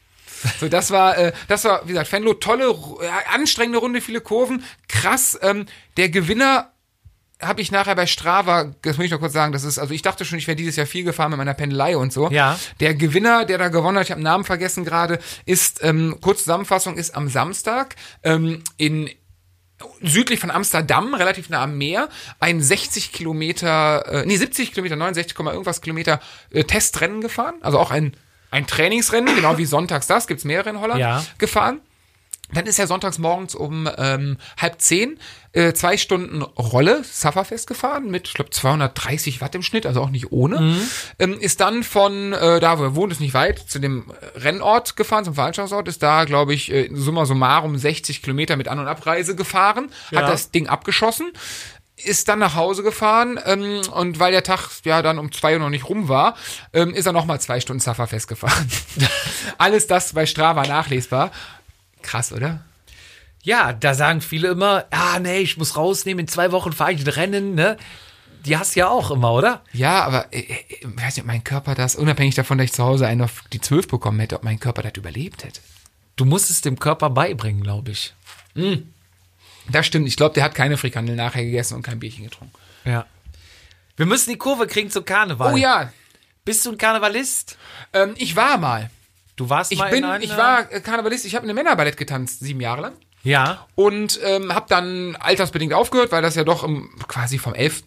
[0.59, 4.63] So, das war, äh, das war, wie gesagt, Venlo, tolle, äh, anstrengende Runde, viele Kurven,
[4.87, 5.37] krass.
[5.41, 5.65] Ähm,
[5.97, 6.71] der Gewinner
[7.41, 10.01] habe ich nachher bei Strava, das muss ich noch kurz sagen, das ist, also ich
[10.01, 12.29] dachte schon, ich wäre dieses Jahr viel gefahren mit meiner Pendelei und so.
[12.29, 12.59] Ja.
[12.79, 16.43] Der Gewinner, der da gewonnen hat, ich habe den Namen vergessen gerade, ist, ähm, kurze
[16.43, 19.09] Zusammenfassung, ist am Samstag ähm, in
[20.01, 25.35] südlich von Amsterdam, relativ nah am Meer, ein 60 Kilometer, äh, nee, 70 Kilometer, 69,
[25.35, 26.19] Komma irgendwas Kilometer
[26.51, 27.55] äh, Testrennen gefahren.
[27.61, 28.15] Also auch ein,
[28.51, 31.23] ein Trainingsrennen, genau wie sonntags das, gibt's mehrere in Holland, Ja.
[31.37, 31.81] gefahren.
[32.53, 35.17] Dann ist er sonntags morgens um ähm, halb zehn
[35.53, 40.09] äh, zwei Stunden Rolle, Sufferfest gefahren mit, ich glaube, 230 Watt im Schnitt, also auch
[40.09, 40.75] nicht ohne.
[41.17, 44.97] Ähm, ist dann von äh, da, wo er wohnt, ist nicht weit, zu dem Rennort
[44.97, 48.87] gefahren, zum Veranstaltungsort, ist da, glaube ich, äh, summa summarum 60 Kilometer mit An- und
[48.87, 50.19] Abreise gefahren, Ja.
[50.21, 51.31] hat das Ding abgeschossen
[52.05, 55.59] ist dann nach Hause gefahren ähm, und weil der Tag ja dann um zwei Uhr
[55.59, 56.35] noch nicht rum war,
[56.73, 58.69] ähm, ist er noch mal zwei Stunden Sufferfest gefahren.
[59.57, 61.31] Alles das bei Strava nachlesbar.
[62.01, 62.63] Krass, oder?
[63.43, 67.01] Ja, da sagen viele immer, ah nee, ich muss rausnehmen, in zwei Wochen fahre ich
[67.01, 67.77] ein Rennen, ne?
[68.45, 69.61] Die hast du ja auch immer, oder?
[69.71, 72.73] Ja, aber äh, äh, ich weiß nicht, ob mein Körper das, unabhängig davon, dass ich
[72.73, 75.61] zu Hause einen auf die 12 bekommen hätte, ob mein Körper das überlebt hätte.
[76.15, 78.13] Du musst es dem Körper beibringen, glaube ich.
[79.69, 80.07] Das stimmt.
[80.07, 82.53] Ich glaube, der hat keine Frikandel nachher gegessen und kein Bierchen getrunken.
[82.85, 83.05] Ja.
[83.95, 85.53] Wir müssen die Kurve kriegen zum Karneval.
[85.53, 85.91] Oh ja,
[86.45, 87.57] Bist du ein Karnevalist?
[87.93, 88.89] ähm, ich war mal.
[89.35, 91.55] Du warst Ich mal bin, in einer, ich war äh, Karnevalist, ich habe in einem
[91.63, 92.93] Männerballett getanzt, sieben Jahre lang.
[93.23, 93.67] Ja.
[93.75, 97.83] Und ähm, habe dann altersbedingt aufgehört, weil das ja doch im, quasi vom 11.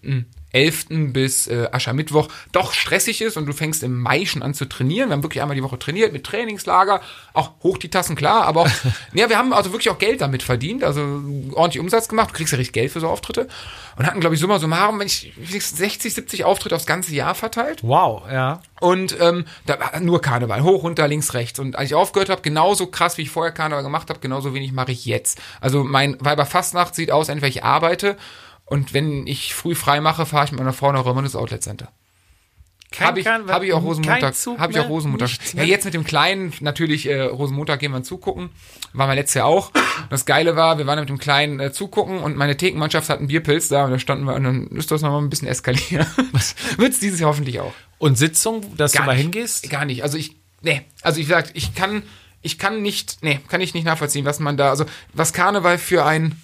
[0.54, 1.12] 11.
[1.12, 5.08] bis äh, Aschermittwoch doch stressig ist und du fängst im Mai schon an zu trainieren.
[5.08, 7.00] Wir haben wirklich einmal die Woche trainiert mit Trainingslager,
[7.32, 8.70] auch hoch die Tassen, klar, aber auch,
[9.12, 11.00] ja, wir haben also wirklich auch Geld damit verdient, also
[11.52, 13.48] ordentlich Umsatz gemacht, du kriegst ja richtig Geld für so Auftritte
[13.96, 17.80] und hatten, glaube ich, summa summarum, wenn ich 60, 70 Auftritte aufs ganze Jahr verteilt.
[17.82, 18.62] Wow, ja.
[18.80, 21.58] Und ähm, da war nur Karneval, hoch, runter, links, rechts.
[21.58, 24.72] Und als ich aufgehört habe, genauso krass, wie ich vorher Karneval gemacht habe, genauso wenig
[24.72, 25.40] mache ich jetzt.
[25.60, 28.16] Also mein Weiberfastnacht sieht aus, entweder ich arbeite
[28.66, 31.62] und wenn ich früh frei mache, fahre ich mit meiner Frau nach Römer ins Outlet
[31.62, 31.92] Center.
[32.94, 34.34] Kein Habe ich, hab ich auch Rosenmontag.
[34.56, 34.88] Habe ich auch?
[34.88, 35.30] Rosenmontag.
[35.54, 38.50] Ja, jetzt mit dem Kleinen, natürlich, äh, Rosenmontag gehen wir zugucken.
[38.92, 39.72] Waren wir letztes Jahr auch.
[40.10, 43.26] Das Geile war, wir waren mit dem Kleinen äh, zugucken und meine Thekenmannschaft hat einen
[43.26, 46.06] Bierpilz da und da standen wir und dann ist das nochmal ein bisschen eskalieren.
[46.76, 47.74] Wird's dieses Jahr hoffentlich auch.
[47.98, 49.22] Und Sitzung, dass du mal nicht.
[49.22, 49.68] hingehst?
[49.70, 50.04] Gar nicht.
[50.04, 50.82] Also ich, nee.
[51.02, 52.04] Also ich sag, ich kann,
[52.42, 56.04] ich kann nicht, nee, kann ich nicht nachvollziehen, was man da, also was Karneval für
[56.04, 56.40] ein,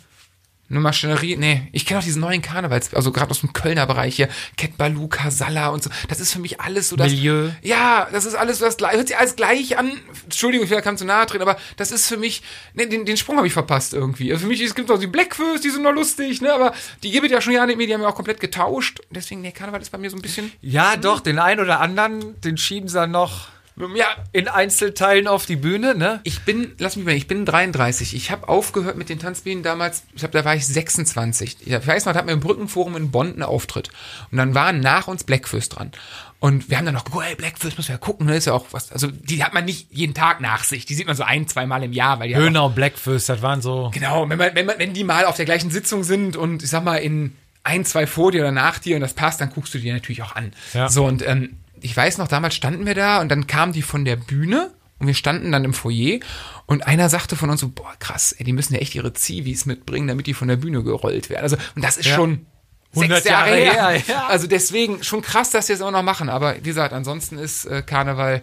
[0.71, 4.15] eine Maschinerie, nee, ich kenne auch diesen neuen Karnevals, also gerade aus dem Kölner Bereich
[4.15, 7.51] hier, Ket Baluka, Sala und so, das ist für mich alles so das, Milieu.
[7.63, 9.93] ja, das ist alles so das gleiche, hört sich alles gleich an,
[10.25, 12.43] Entschuldigung, ich will da keinem zu nahe treten, aber das ist für mich,
[12.75, 15.09] nee, den, den Sprung habe ich verpasst irgendwie, also für mich, es gibt noch die
[15.09, 17.89] Blackfurs, die sind noch lustig, ne, aber die gibt es ja schon Jahre nicht mehr,
[17.89, 20.53] die haben ja auch komplett getauscht, deswegen, nee, Karneval ist bei mir so ein bisschen,
[20.61, 23.49] Ja, doch, den einen oder anderen, den schieben sie dann noch
[23.97, 26.21] ja, in Einzelteilen auf die Bühne, ne?
[26.25, 28.15] Ich bin, lass mich mal, ich bin 33.
[28.15, 31.67] Ich habe aufgehört mit den Tanzbienen damals, ich glaube, da war ich 26.
[31.67, 33.91] Ich weiß noch, da hatten wir im Brückenforum in Bonn einen Auftritt.
[34.31, 35.93] Und dann waren nach uns Blackfist dran.
[36.41, 38.55] Und wir haben dann noch geguckt, hey, Blackfist müssen wir ja gucken, ne, ist ja
[38.55, 41.23] auch was, also die hat man nicht jeden Tag nach sich, die sieht man so
[41.23, 43.91] ein, zwei Mal im Jahr, weil die Höhner und Blackfist, das waren so.
[43.93, 46.71] Genau, wenn, man, wenn, man, wenn die mal auf der gleichen Sitzung sind und ich
[46.71, 49.75] sag mal in ein, zwei vor dir oder nach dir und das passt, dann guckst
[49.75, 50.53] du die natürlich auch an.
[50.73, 50.89] Ja.
[50.89, 54.05] So, und ähm, ich weiß noch, damals standen wir da und dann kamen die von
[54.05, 56.21] der Bühne und wir standen dann im Foyer
[56.67, 59.67] und einer sagte von uns so, boah, krass, ey, die müssen ja echt ihre Zivis
[59.67, 61.43] mitbringen, damit die von der Bühne gerollt werden.
[61.43, 62.15] Also, und das ist Ja.
[62.17, 62.47] schon
[62.95, 64.03] 100 sechs Jahre, Jahre her.
[64.09, 64.27] ja.
[64.27, 66.29] Also deswegen schon krass, dass sie es auch noch machen.
[66.29, 68.43] Aber wie gesagt, ansonsten ist äh, Karneval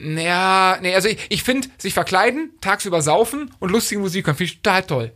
[0.00, 4.52] naja, nee, also ich, ich finde, sich verkleiden, tagsüber saufen und lustige Musik hören, finde
[4.52, 5.12] ich total toll.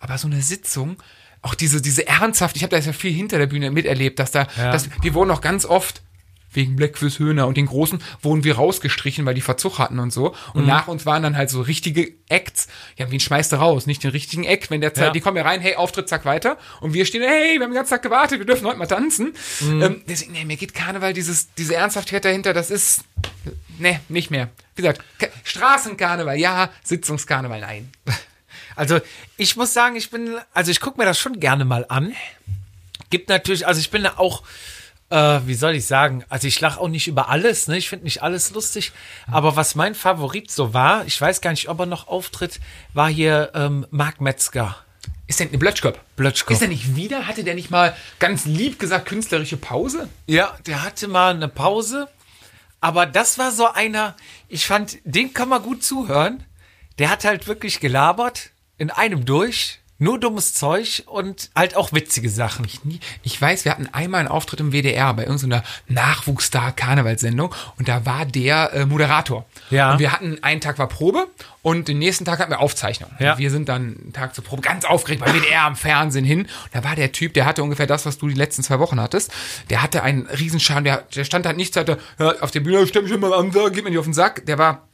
[0.00, 0.96] Aber so eine Sitzung,
[1.42, 4.46] auch diese, diese ernsthaft, ich habe da ja viel hinter der Bühne miterlebt, dass da,
[4.56, 4.72] Ja.
[4.72, 6.00] dass, wir wurden auch ganz oft,
[6.52, 10.30] wegen Blackfish Höhner und den Großen, wurden wir rausgestrichen, weil die Verzug hatten und so.
[10.54, 10.60] Mhm.
[10.60, 12.68] Und nach uns waren dann halt so richtige Acts.
[12.96, 13.86] Ja, wen schmeißt du raus?
[13.86, 14.70] Nicht den richtigen Act.
[14.70, 15.10] Wenn der Zeit, Ja.
[15.12, 16.58] die kommen ja rein, hey, Auftritt, zack, weiter.
[16.80, 19.34] Und wir stehen, hey, wir haben den ganzen Tag gewartet, wir dürfen heute mal tanzen.
[19.60, 19.82] Mhm.
[19.82, 23.02] Ähm, deswegen, nee, mir geht Karneval, dieses, diese Ernsthaftigkeit dahinter, das ist,
[23.78, 24.48] nee, nicht mehr.
[24.76, 27.90] Wie gesagt, Ka- Straßenkarneval, ja, Sitzungskarneval, nein.
[28.74, 29.00] Also
[29.36, 32.14] ich muss sagen, ich bin, also ich gucke mir das schon gerne mal an.
[33.10, 34.42] Gibt natürlich, also ich bin da auch,
[35.12, 37.76] äh, wie soll ich sagen, also ich lache auch nicht über alles, ne?
[37.76, 38.92] Ich finde nicht alles lustig.
[39.30, 42.60] Aber was mein Favorit so war, ich weiß gar nicht, ob er noch auftritt,
[42.94, 44.74] war hier ähm, Marc Metzger.
[45.26, 45.98] Ist denn, Blötschkopf.
[46.16, 46.56] Blötschkopf.
[46.56, 47.26] Ist er nicht wieder?
[47.26, 50.08] Hatte der nicht mal ganz lieb gesagt künstlerische Pause?
[50.26, 52.08] Ja, der hatte mal eine Pause.
[52.80, 54.16] Aber das war so einer,
[54.48, 56.42] ich fand, den kann man gut zuhören.
[56.98, 62.28] Der hat halt wirklich gelabert, in einem durch, nur dummes Zeug und halt auch witzige
[62.28, 62.66] Sachen.
[62.82, 63.00] nie.
[63.22, 68.26] Ich weiß, wir hatten einmal einen Auftritt im WDR bei irgendeiner Nachwuchsstar-Karnevalssendung und da war
[68.26, 69.46] der äh, Moderator.
[69.70, 69.92] Ja.
[69.92, 71.28] Und wir hatten, einen Tag war Probe
[71.62, 73.10] und den nächsten Tag hatten wir Aufzeichnung.
[73.20, 73.32] Ja.
[73.32, 76.40] Und wir sind dann einen Tag zur Probe ganz aufgeregt beim WDR am Fernsehen hin.
[76.42, 79.00] Und da war der Typ, der hatte ungefähr das, was du die letzten zwei Wochen
[79.00, 79.32] hattest.
[79.70, 83.16] Der hatte einen Riesenschaden, der, der stand halt nichts, hatte, auf der Bühne, stell mich
[83.16, 84.44] mal an, gib mir nicht auf den Sack.
[84.46, 84.88] Der war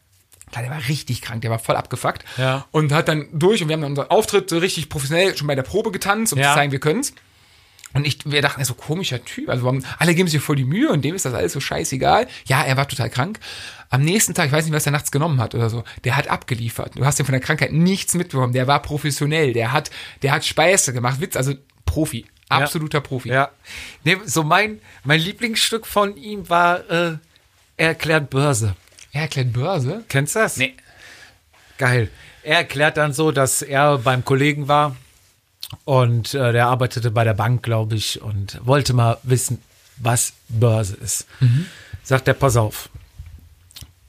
[0.54, 2.24] der war richtig krank, der war voll abgefuckt.
[2.36, 2.66] Ja.
[2.70, 5.54] Und hat dann durch und wir haben dann unseren Auftritt so richtig professionell schon bei
[5.54, 6.50] der Probe getanzt, um Ja.
[6.50, 7.12] zu zeigen, wir können's.
[7.94, 9.48] Und ich, wir dachten, er ist so komischer Typ.
[9.48, 12.26] Also warum, alle geben sich voll die Mühe und dem ist das alles so scheißegal.
[12.46, 13.38] Ja, er war total krank.
[13.88, 16.28] Am nächsten Tag, ich weiß nicht, was er nachts genommen hat oder so, der hat
[16.28, 16.92] abgeliefert.
[16.96, 18.52] Du hast ja von der Krankheit nichts mitbekommen.
[18.52, 19.54] Der war professionell.
[19.54, 19.90] Der hat,
[20.22, 21.22] der hat Speise gemacht.
[21.22, 21.54] Witz, also
[21.86, 22.26] Profi.
[22.50, 23.30] Absoluter Profi.
[23.30, 23.50] Ja.
[24.04, 27.16] Nee, so mein, mein Lieblingsstück von ihm war, äh,
[27.78, 28.74] er erklärt Börse.
[29.12, 30.04] Er erklärt Börse.
[30.08, 30.56] Kennst du das?
[30.56, 30.74] Nee.
[31.78, 32.10] Geil.
[32.42, 34.96] Er erklärt dann so, dass er beim Kollegen war
[35.84, 39.62] und äh, der arbeitete bei der Bank, glaube ich, und wollte mal wissen,
[39.96, 41.26] was Börse ist.
[42.02, 42.88] Sagt er, pass auf,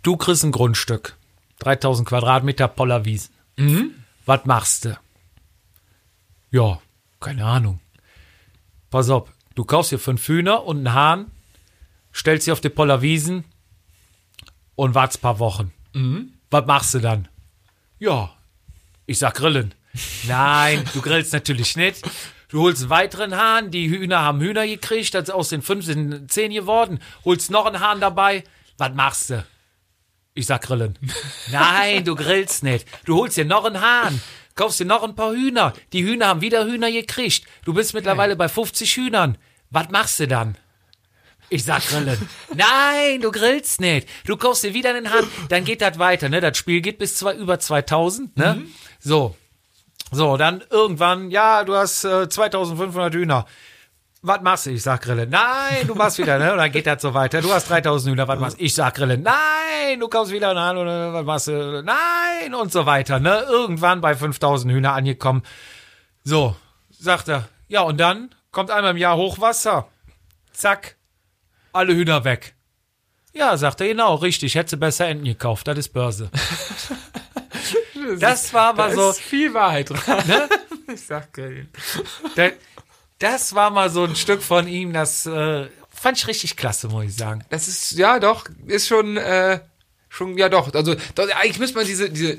[0.03, 1.15] du kriegst ein Grundstück,
[1.59, 3.31] 3000 Quadratmeter Pollerwiesen.
[4.25, 4.97] Was machst du?
[6.51, 6.79] Ja,
[7.19, 7.79] keine Ahnung.
[8.89, 11.31] Pass auf, du kaufst dir fünf Hühner und einen Hahn,
[12.13, 13.43] stellst sie auf die Pollerwiesen
[14.83, 15.73] und wartest ein paar Wochen.
[16.49, 17.27] Was machst du dann?
[17.99, 18.31] Ja,
[19.05, 19.73] ich sag grillen.
[20.27, 22.01] Nein, du grillst natürlich nicht.
[22.49, 26.31] Du holst einen weiteren Hahn, die Hühner haben Hühner gekriegt, also aus den fünf sind
[26.31, 26.99] zehn geworden.
[27.25, 28.43] Holst noch einen Hahn dabei.
[28.77, 29.45] Was machst du?
[30.33, 30.97] Ich sag grillen.
[31.51, 32.87] Nein, du grillst nicht.
[33.05, 34.21] Du holst dir noch einen Hahn.
[34.55, 35.73] Kaufst dir noch ein paar Hühner.
[35.93, 37.45] Die Hühner haben wieder Hühner gekriegt.
[37.65, 39.37] Du bist mittlerweile bei 50 Hühnern.
[39.69, 40.57] Was machst du dann?
[41.49, 42.29] Ich sag grillen.
[42.55, 44.07] Nein, du grillst nicht.
[44.25, 45.27] Du kaufst dir wieder einen Hahn.
[45.49, 46.41] Dann geht das weiter, ne?
[46.41, 48.61] Das Spiel geht bis zwei, über 2000, ne?
[48.99, 49.35] So.
[50.11, 53.45] So, dann irgendwann, ja, du hast äh, 2500 Hühner.
[54.21, 54.71] Was machst du?
[54.71, 55.29] Ich sag Grillen.
[55.29, 56.51] Nein, du machst wieder, ne?
[56.51, 57.41] Und dann geht das so weiter.
[57.41, 58.63] Du hast 3000 Hühner, was machst du?
[58.63, 59.23] Ich sag Grillen.
[59.23, 61.83] Nein, du kaufst wieder einen Hahn oder was machst du?
[61.83, 63.45] Nein, und so weiter, ne?
[63.49, 65.43] Irgendwann bei 5000 Hühner angekommen.
[66.23, 66.55] So,
[66.89, 67.47] sagt er.
[67.69, 69.87] Ja, und dann kommt einmal im Jahr Hochwasser.
[70.51, 70.97] Zack,
[71.79, 72.53] alle Hühner weg.
[73.33, 76.29] Ja, sagt er, genau, richtig, hätte besser Enten gekauft, das ist Börse.
[78.19, 80.27] Das war mal da so, ist viel Wahrheit dran.
[80.27, 80.49] ne?
[80.93, 81.69] Ich sag grillen.
[82.35, 82.49] Da-
[83.19, 87.03] Das war mal so ein Stück von ihm, das äh, fand ich richtig klasse, muss
[87.05, 87.43] ich sagen.
[87.49, 89.59] Das ist, ja doch, ist schon, äh,
[90.07, 90.73] schon, ja doch.
[90.73, 92.37] Also, doch, eigentlich müsste man diese, diese,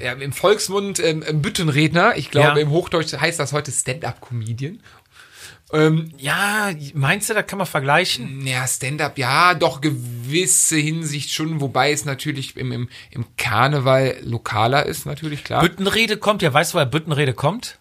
[0.00, 2.64] ja, im Volksmund ähm, Büttenredner, ich glaube, Ja.
[2.64, 4.82] im Hochdeutsch heißt das heute Stand-Up-Comedian.
[5.72, 8.46] Ähm, Ja, meinst du, da kann man vergleichen?
[8.46, 14.86] ja, Stand-up, ja, doch gewisse Hinsicht schon, wobei es natürlich im, im, im Karneval lokaler
[14.86, 15.60] ist, natürlich, klar.
[15.62, 17.78] Büttenrede kommt ja, weißt du, woher Büttenrede kommt?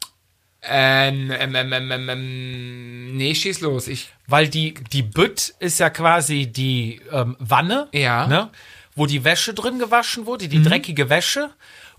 [0.61, 3.87] ähm, ähm, ähm, ähm, ähm, ähm, nee, schieß los.
[3.87, 8.25] Ich, Weil die, die Bütt ist ja quasi die ähm, Wanne, Ja.
[8.25, 8.29] Mhm.
[8.29, 8.49] ne?
[8.95, 11.51] wo die Wäsche drin gewaschen wurde, die dreckige Wäsche.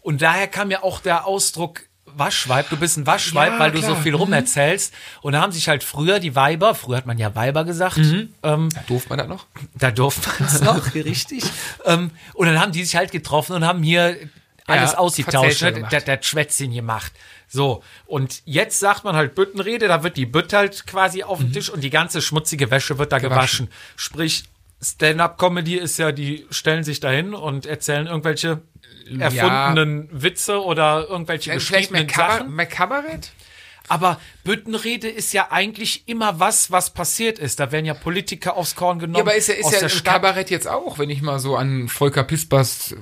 [0.03, 1.83] Und daher kam ja auch der Ausdruck
[2.17, 2.69] Waschweib.
[2.71, 3.91] Du bist ein Waschweib, Ja, weil du klar.
[3.93, 3.97] Mhm.
[3.97, 4.93] so viel rumerzählst.
[5.23, 8.33] Und da haben sich halt früher die Weiber, früher hat man ja Weiber gesagt, Mhm.
[8.43, 9.47] ähm, durft man das noch?
[9.75, 11.45] da durfte man es noch, richtig.
[11.85, 14.17] Ähm, und dann haben die sich halt getroffen und haben hier
[14.67, 15.87] alles Ja, ausgetauscht, ne?
[15.91, 17.13] das, das Schwätzchen gemacht.
[17.49, 21.53] So, und jetzt sagt man halt Büttenrede, da wird die Bütt halt quasi auf dem
[21.53, 23.65] Tisch und die ganze schmutzige Wäsche wird da gewaschen.
[23.67, 23.69] Mhm.
[23.71, 23.97] Gewaschen.
[23.97, 24.45] Sprich,
[24.83, 28.61] Stand-up-Comedy ist ja, die stellen sich dahin und erzählen irgendwelche
[29.19, 32.55] erfundenen Witze oder irgendwelche mehr, geschriebenen Kabar Sachen.
[32.55, 33.31] mehr Kabarett?
[33.89, 37.59] Aber Büttenrede ist ja eigentlich immer was, was passiert ist.
[37.59, 39.17] Da werden ja Politiker aufs Korn genommen.
[39.17, 40.05] Ja, aber ist ja, ist ja im.
[40.05, 42.95] Kabarett jetzt auch, wenn ich mal so an Volker Pispers,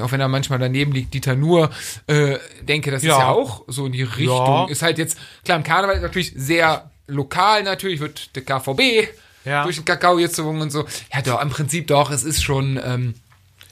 [0.00, 1.70] auch wenn er manchmal daneben liegt, Dieter Nur,
[2.06, 3.14] äh, denke, das Ja.
[3.14, 4.28] ist ja auch so in die Richtung.
[4.28, 4.66] Ja.
[4.68, 9.08] Ist halt jetzt, klar, im Karneval ist natürlich sehr lokal natürlich, wird der KVB
[9.44, 9.64] Ja.
[9.64, 10.84] durch den Kakao gezogen und so.
[11.12, 13.14] Ja, doch, im Prinzip doch, es ist schon, ähm,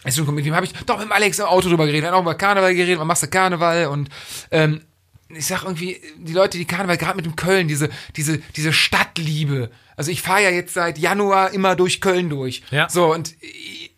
[0.04, 2.08] ist schon, mit dem habe ich doch mit dem Alex im Auto drüber geredet, wir
[2.10, 4.08] haben auch über Karneval geredet, wann machst du Karneval und,
[4.50, 4.82] ähm,
[5.28, 9.70] ich sag irgendwie, die Leute, die Karneval, gerade mit dem Köln, diese, diese, diese Stadtliebe.
[9.96, 12.62] Also ich fahre ja jetzt seit Januar immer durch Köln durch.
[12.72, 12.88] Ja.
[12.88, 13.90] So, und äh,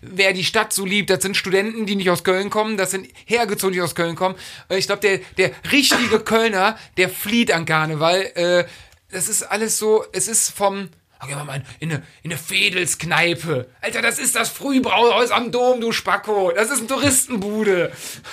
[0.00, 3.06] wer die Stadt so liebt, das sind Studenten, die nicht aus Köln kommen, das sind
[3.26, 4.34] Hergezogene, die aus Köln kommen.
[4.68, 8.22] Äh, Ich glaube, der, der richtige Kölner, der flieht an Karneval.
[8.34, 8.64] Äh,
[9.10, 10.88] das ist alles so, es ist vom,
[11.26, 13.68] gehen wir mal in eine, in eine Fedelskneipe.
[13.80, 16.52] Alter, das ist das Frühbrauhaus am Dom, du Spacko.
[16.54, 17.92] Das ist eine Touristenbude.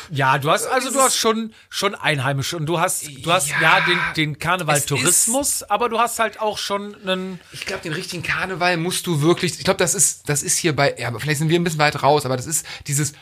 [0.09, 3.61] Ja, du hast also du hast schon schon Einheimische und du hast du hast ja,
[3.61, 7.65] Ja, den den Karneval es ist- Tourismus, aber du hast halt auch schon einen Ich
[7.65, 9.57] glaube, den richtigen Karneval musst du wirklich.
[9.57, 10.95] Ich glaube, das ist, das ist hier bei.
[10.97, 13.13] Ja, vielleicht sind wir ein bisschen weit raus, aber das ist dieses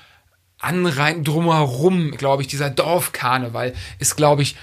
[0.59, 4.55] Anrein drumherum, glaube ich, dieser Dorfkarneval ist, glaube ich,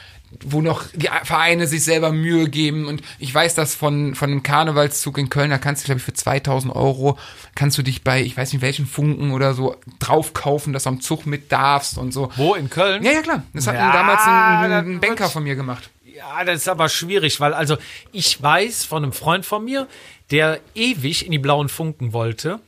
[0.44, 2.86] wo noch die Vereine sich selber Mühe geben.
[2.86, 6.04] Und ich weiß das von, von einem Karnevalszug in Köln, da kannst du, glaube ich,
[6.04, 7.18] für 2000 Euro,
[7.54, 11.00] kannst du dich bei, ich weiß nicht welchen Funken oder so, draufkaufen, dass du am
[11.00, 12.30] Zug mit darfst und so.
[12.36, 13.02] wo in Köln?
[13.04, 13.42] Ja, ja, klar.
[13.52, 15.90] Das hat Ja, damals ein, dann ein Banker von mir gemacht.
[16.16, 17.76] Ja, das ist aber schwierig, weil also
[18.12, 19.88] ich weiß von einem Freund von mir,
[20.30, 22.60] der ewig in die blauen Funken wollte.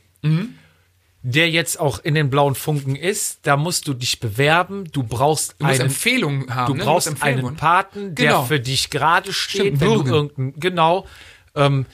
[1.29, 4.85] Der jetzt auch in den blauen Funken ist, da musst du dich bewerben.
[4.93, 6.71] Du brauchst Du einen Empfehlungen haben.
[6.71, 6.85] Du ne?
[6.85, 7.47] brauchst Empfehlungen.
[7.47, 8.43] einen Paten, der Genau.
[8.45, 11.05] für dich gerade steht, Stimmt, wenn du irgendein, genau.
[11.53, 11.85] Ähm,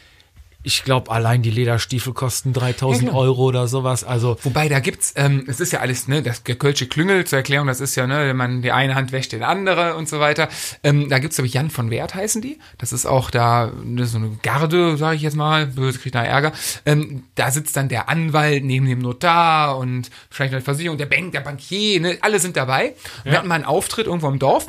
[0.63, 3.21] ich glaube, allein die Lederstiefel kosten 3000 Ja, klar.
[3.21, 4.03] Euro oder sowas.
[4.03, 7.67] Also, Wobei, da gibt's, ähm, es ist ja alles, ne, das Kölsche Klüngel, zur Erklärung,
[7.67, 10.47] das ist ja, ne, wenn man die eine Hand wäscht, den andere und so weiter.
[10.81, 12.59] Ähm, da gibt's, glaube ich, Jan von Wert heißen die.
[12.77, 16.23] Das ist auch da, ne, so eine Garde, sage ich jetzt mal, böse kriegt da
[16.23, 16.53] Ärger.
[16.85, 21.33] Ähm, da sitzt dann der Anwalt neben dem Notar und wahrscheinlich eine Versicherung, der Bank,
[21.33, 22.95] der Bankier, ne, alle sind dabei.
[23.23, 24.67] Wir hatten mal einen Auftritt irgendwo im Dorf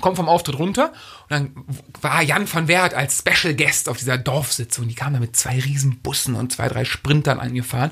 [0.00, 0.92] kommt vom Auftritt runter
[1.22, 1.64] und dann
[2.00, 4.88] war Jan van Wert als Special Guest auf dieser Dorfsitzung.
[4.88, 7.90] Die kamen da mit zwei riesen Bussen und zwei, drei Sprintern angefahren.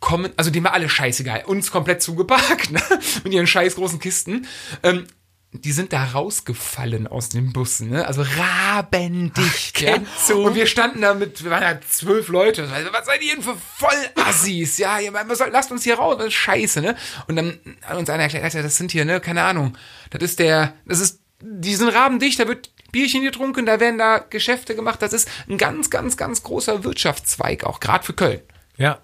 [0.00, 1.44] Kommen, also dem war alle scheißegal.
[1.46, 2.82] Uns komplett zugeparkt, ne?
[3.24, 4.46] Mit ihren scheiß großen Kisten.
[4.82, 5.06] Ähm,
[5.54, 8.06] die sind da rausgefallen aus den Bussen, ne?
[8.06, 9.96] Also rabendicht, ja.
[10.34, 12.66] Und wir standen da mit, wir waren ja zwölf Leute.
[12.72, 14.78] Also, was seid ihr denn für Vollassis?
[14.78, 16.96] Ja, ihr, was soll, lasst uns hier raus, das ist scheiße, ne?
[17.28, 19.76] Und dann hat uns einer erklärt, das sind hier, ne, keine Ahnung.
[20.08, 24.18] Das ist der, das ist, die sind rabendicht, da wird Bierchen getrunken, da werden da
[24.18, 25.00] Geschäfte gemacht.
[25.02, 28.40] Das ist ein ganz, ganz, ganz großer Wirtschaftszweig, auch gerade für Köln.
[28.76, 28.98] Ja.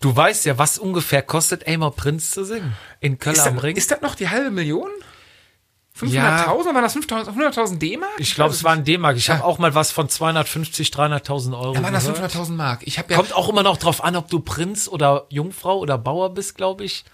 [0.00, 3.64] Du weißt ja, was ungefähr kostet Elmar Prinz zu singen in Köln Ist am das,
[3.64, 3.76] Ring.
[3.76, 4.88] ist das noch die halbe Million?
[5.98, 6.08] 500.000?
[6.14, 6.46] Ja.
[6.46, 8.10] Waren das 5.000 500.000 D-Mark?
[8.18, 9.16] ich glaube, es waren D-Mark.
[9.16, 9.44] Ich habe Ja.
[9.44, 11.74] auch mal was von 250, 300.000 Euro.
[11.74, 12.32] Da waren das gehört.
[12.32, 12.80] 500.000 Mark.
[12.84, 15.98] Ich habe ja, Kommt auch immer noch drauf an, ob du Prinz oder Jungfrau oder
[15.98, 17.04] Bauer bist, glaube ich.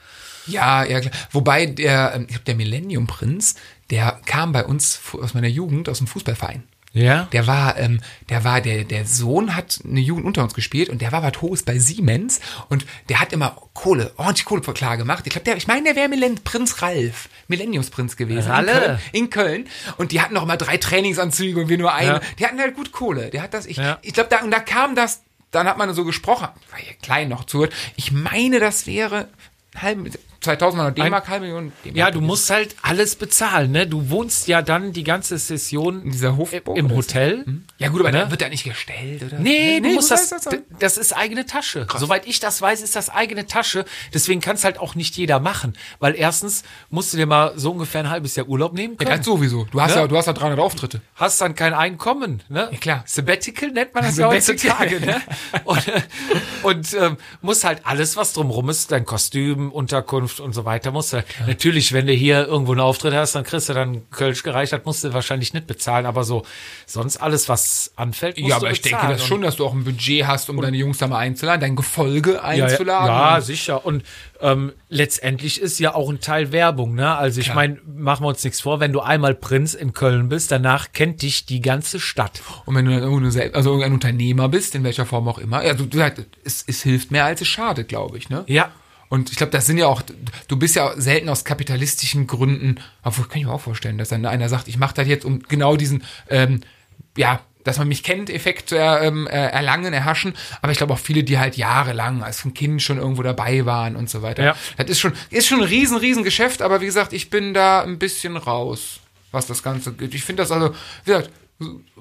[0.46, 1.12] ja, ja, klar.
[1.32, 3.56] Wobei der, ähm, ich glaube, der Millennium Prinz,
[3.90, 6.64] der kam bei uns aus meiner Jugend aus dem Fußballverein.
[6.92, 7.28] Ja.
[7.32, 11.02] Der war, ähm, der war, der, der Sohn hat eine Jugend unter uns gespielt und
[11.02, 15.24] der war was Hohes bei Siemens und der hat immer Kohle, ordentlich Kohle klar gemacht.
[15.26, 18.50] Ich glaube, der, ich meine, der wäre Millenn Prinz Ralf, Millenniumsprinz gewesen.
[18.50, 18.72] Ralle.
[18.72, 19.68] In Köln, in Köln.
[19.98, 22.14] Und die hatten noch immer drei Trainingsanzüge und wir nur einen.
[22.14, 22.20] Ja.
[22.38, 23.28] Die hatten halt gut Kohle.
[23.28, 23.98] Der hat das, ich, Ja.
[24.00, 25.20] ich glaube, da, und da kam das,
[25.50, 27.74] dann hat man so gesprochen, war ja klein noch zuhört.
[27.96, 29.28] Ich meine, das wäre
[29.76, 29.98] halb,
[30.40, 31.96] 2000 war noch D-Mark, halbe Million D-Mark.
[31.96, 33.86] Ja, du musst halt alles bezahlen, ne?
[33.86, 36.90] Du wohnst ja dann die ganze Session In dieser Hofburg, im?
[36.94, 37.44] Hotel.
[37.78, 38.18] Ja, gut, aber Ne?
[38.20, 39.38] da wird da nicht gestellt, oder?
[39.38, 40.30] Nee, du musst das,
[40.78, 41.86] das ist eigene Tasche.
[41.96, 43.84] Soweit ich das weiß, ist das eigene Tasche.
[44.14, 45.74] Deswegen kann es halt auch nicht jeder machen.
[45.98, 49.16] Weil erstens musst du dir mal so ungefähr ein halbes Jahr Urlaub nehmen Ja, können.
[49.18, 49.64] das sowieso.
[49.70, 50.02] Du hast Ja.
[50.02, 51.00] ja, du hast ja 300 Auftritte.
[51.14, 52.68] hast dann kein Einkommen, ne?
[52.72, 53.02] Ja, klar.
[53.06, 55.20] Sabbatical nennt man das ja heutzutage, ne?
[55.64, 55.84] Und,
[56.62, 61.12] und ähm, muss halt alles, was drumrum ist, dein Kostüm, Unterkunft und so weiter, musst
[61.12, 61.24] du.
[61.46, 64.84] Natürlich, wenn du hier irgendwo einen Auftritt hast, dann kriegst du dann Kölsch gereicht, das
[64.84, 66.44] musst du wahrscheinlich nicht bezahlen, aber so
[66.86, 69.72] sonst alles, was anfällt, musst Ja, du aber ich denke das schon, dass du auch
[69.72, 73.06] ein Budget hast, um deine Jungs da mal einzuladen, dein Gefolge ja, einzuladen.
[73.08, 73.84] Ja, sicher.
[73.84, 74.04] Und
[74.40, 77.16] ähm, letztendlich ist ja auch ein Teil Werbung, ne?
[77.16, 80.50] Also ich meine, machen wir uns nichts vor, wenn du einmal Prinz in Köln bist,
[80.52, 82.42] danach kennt dich die ganze Stadt.
[82.66, 85.64] Und wenn du dann irgendeine Sel- also irgendein Unternehmer bist, in welcher Form auch immer,
[85.64, 85.98] ja, du, du
[86.44, 88.44] es, es hilft mehr als es schadet, glaube ich, ne?
[88.46, 88.70] Ja.
[89.08, 90.02] Und ich glaube, das sind ja auch,
[90.48, 94.26] du bist ja selten aus kapitalistischen Gründen, obwohl kann ich mir auch vorstellen, dass dann
[94.26, 96.60] einer sagt, ich mache das jetzt um genau diesen, ähm,
[97.16, 100.34] ja, dass man mich kennt, Effekt zu ähm, äh, erlangen, erhaschen.
[100.62, 103.96] Aber ich glaube auch viele, die halt jahrelang als von Kind schon irgendwo dabei waren
[103.96, 104.44] und so weiter.
[104.44, 104.56] Ja.
[104.76, 107.82] Das ist schon, ist schon ein riesen, riesen Geschäft, aber wie gesagt, ich bin da
[107.82, 109.00] ein bisschen raus,
[109.32, 110.14] was das Ganze geht.
[110.14, 111.30] Ich finde das also, wie gesagt,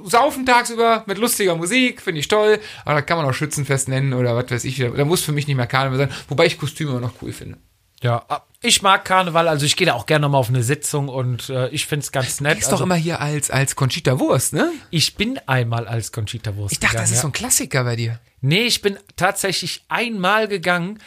[0.04, 4.14] saufen tagsüber mit lustiger Musik, finde ich toll, aber da kann man auch Schützenfest nennen
[4.14, 4.78] oder was weiß ich.
[4.78, 7.58] Da muss für mich nicht mehr Karneval sein, wobei ich Kostüme immer noch cool finde.
[8.02, 8.26] Ja,
[8.62, 11.70] ich mag Karneval, also ich gehe da auch gerne mal auf eine Sitzung und äh,
[11.70, 12.60] ich find's ganz nett.
[12.60, 14.72] Ist also, doch immer hier als, als Conchita Wurst, ne?
[14.92, 17.22] ich bin einmal als Conchita Wurst Ich dachte, das gegangen, ist ja.
[17.22, 18.20] so ein Klassiker bei dir.
[18.42, 21.00] Nee, ich bin tatsächlich einmal gegangen,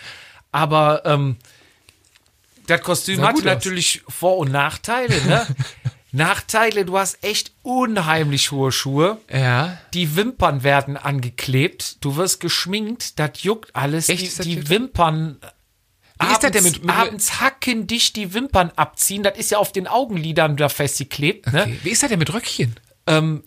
[0.51, 1.37] aber ähm,
[2.67, 5.47] das Kostüm hat natürlich Vor- und Nachteile, ne?
[6.11, 9.19] Nachteile, du hast echt unheimlich hohe Schuhe.
[9.31, 9.79] Ja.
[9.93, 14.09] Die Wimpern werden angeklebt, du wirst geschminkt, das juckt alles.
[14.09, 14.23] Echt?
[14.23, 15.51] Die, Ist die Wimpern Wie ist
[16.19, 19.71] abends, das denn mit- mit- abends hacken dich die Wimpern abziehen, das ist ja auf
[19.73, 21.63] den Augenlidern da festgeklebt, ne?
[21.63, 21.79] Okay.
[21.83, 22.75] Wie ist das denn mit Röckchen?
[23.07, 23.45] Ähm,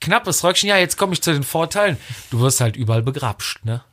[0.00, 1.96] knappes Röckchen, ja, jetzt komme ich zu den Vorteilen.
[2.30, 3.84] Du wirst halt überall begrapscht, ne?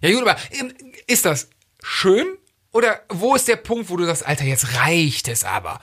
[0.00, 0.72] Ja gut, aber ähm,
[1.06, 1.48] ist das
[1.82, 2.26] schön?
[2.72, 5.80] Oder wo ist der Punkt, wo du sagst, Alter, jetzt reicht es aber?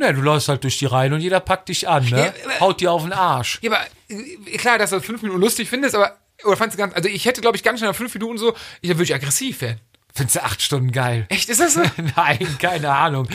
[0.00, 2.32] Ne, du läufst halt durch die Reihen und jeder packt dich an, ne?
[2.48, 3.58] Ja, Haut dir auf den Arsch.
[3.62, 6.78] Ja, aber äh, klar, dass du das fünf Minuten lustig findest, aber oder fandst du
[6.78, 9.14] ganz, also ich hätte, glaube ich, ganz schnell nach fünf Minuten so, ich würde ich
[9.14, 9.78] aggressiv werden.
[10.14, 11.26] Findest du acht Stunden geil?
[11.28, 11.82] Echt, ist das so?
[12.16, 13.28] Nein, keine Ahnung.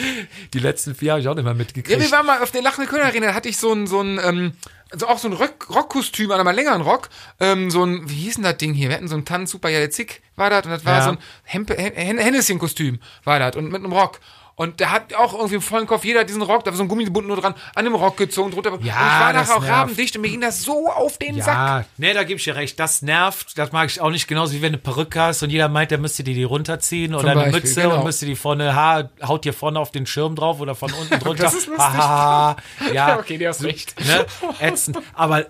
[0.54, 2.00] Die letzten vier habe ich auch nicht mehr Ja, mitgekriegt.
[2.02, 4.20] wir waren mal auf der Lachende Kölner Arena, da hatte ich so ein, so ein,
[4.24, 4.54] ähm,
[4.92, 7.10] also auch so ein Rock Rockkostüm, aber mal längeren Rock,
[7.40, 8.90] ähm, so ein, wie hieß denn das Ding hier?
[8.90, 11.04] Wir hatten so ein Tanz Super ja, der Zick war das und das war Ja.
[11.04, 14.20] so ein Hempe, Hen Hennesschen-Kostüm war das und mit einem Rock.
[14.58, 16.88] Und der hat auch irgendwie im vollen Kopf, jeder diesen Rock, da war so ein
[16.88, 18.72] Gummibund nur dran, an dem Rock gezogen, drunter.
[18.72, 19.70] und ich war nachher auch nervt.
[19.70, 21.56] rabendicht und mir ging das so auf den Sack.
[21.56, 22.80] ja, ne, da gebe ich dir recht.
[22.80, 23.58] Das nervt.
[23.58, 24.28] Das mag ich auch nicht.
[24.30, 27.14] Genauso wie wenn du eine Perücke hast und jeder meint, der müsste dir die runterziehen
[27.16, 27.98] oder eine Beispiel, Mütze genau.
[27.98, 31.20] und müsste die vorne, ha, haut dir vorne auf den Schirm drauf oder von unten
[31.20, 31.44] drunter.
[31.44, 31.86] Das ist lustig.
[31.86, 32.56] Haha,
[32.94, 33.94] ja, Okay, du hast recht.
[34.06, 34.26] ne,
[34.62, 34.98] ätzend.
[35.14, 35.48] Aber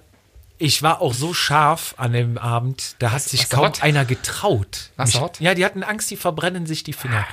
[0.58, 3.84] ich war auch so scharf an dem Abend, da hat sich kaum hot?
[3.84, 4.90] einer getraut.
[4.98, 5.20] Mich-?
[5.40, 7.26] Ja, die hatten Angst, die verbrennen sich die Finger.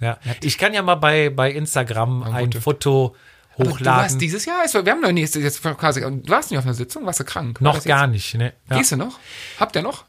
[0.00, 0.18] Ja.
[0.42, 2.52] Ich kann ja mal bei, bei Instagram ein.
[2.52, 3.14] Foto
[3.56, 4.02] Aber Du hochladen.
[4.02, 6.74] warst dieses Jahr, also wir haben noch nächstes jetzt quasi, du warst nicht auf einer
[6.74, 7.60] Sitzung, warst du krank?
[7.62, 8.52] War noch gar nicht, ne?
[8.68, 8.76] Ja.
[8.78, 9.18] Gehst du noch?
[9.60, 10.04] Habt ihr noch?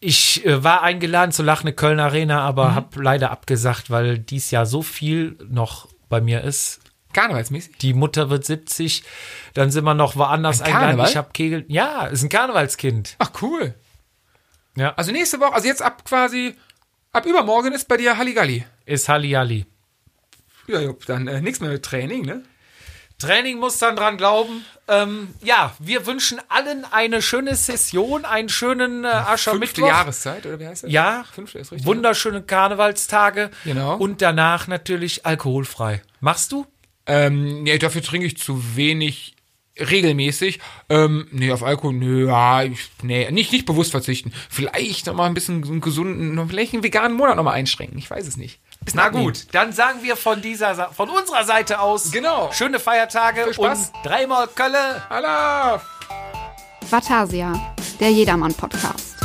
[0.00, 2.74] Ich äh, war eingeladen zu Lachne Köln Arena, aber Mhm.
[2.74, 6.80] hab leider abgesagt, weil dies Jahr so viel noch bei mir ist.
[7.14, 7.76] Karnevalsmäßig?
[7.78, 9.02] Die Mutter wird 70,
[9.54, 10.86] dann sind wir noch woanders Ein eingeladen.
[10.88, 11.08] Karneval?
[11.10, 11.64] Ich habe Kegel.
[11.68, 13.16] Ja, ist ein Karnevalskind.
[13.18, 13.74] Ach cool.
[14.76, 16.56] Ja, Also nächste Woche, also jetzt ab quasi,
[17.12, 18.64] ab übermorgen ist bei dir Halligalli.
[18.86, 19.66] Ist Hallihalli.
[20.66, 22.42] Ja, Jupp, dann äh, nichts mehr mit Training, ne?
[23.18, 24.64] Training muss dann dran glauben.
[24.88, 29.86] Ähm, ja, wir wünschen allen eine schöne Session, einen schönen äh, Fünfte Aschermittwoch.
[29.86, 30.90] Jahreszeit, oder wie heißt das?
[30.90, 31.86] Ja, Fünfte ist richtig.
[31.86, 33.50] wunderschöne Karnevalstage.
[33.64, 33.96] Genau.
[33.96, 36.02] Und danach natürlich alkoholfrei.
[36.20, 36.66] Machst du?
[37.06, 39.36] Ähm, nee, dafür trinke ich zu wenig
[39.78, 40.58] regelmäßig.
[40.88, 44.32] Ähm, nee, auf Alkohol, nö, ja, ich, nee, nicht, nicht bewusst verzichten.
[44.50, 47.98] Vielleicht noch mal ein bisschen einen gesunden, vielleicht einen veganen Monat noch mal einschränken.
[47.98, 48.60] Ich weiß es nicht.
[48.84, 52.10] Bisschen Na gut, dann sagen wir von dieser, von unserer Seite aus.
[52.10, 52.50] Genau.
[52.52, 55.02] Schöne Feiertage und dreimal Kölle.
[55.08, 55.80] Allah!
[56.90, 59.21] Vatasia, der Jedermann-Podcast.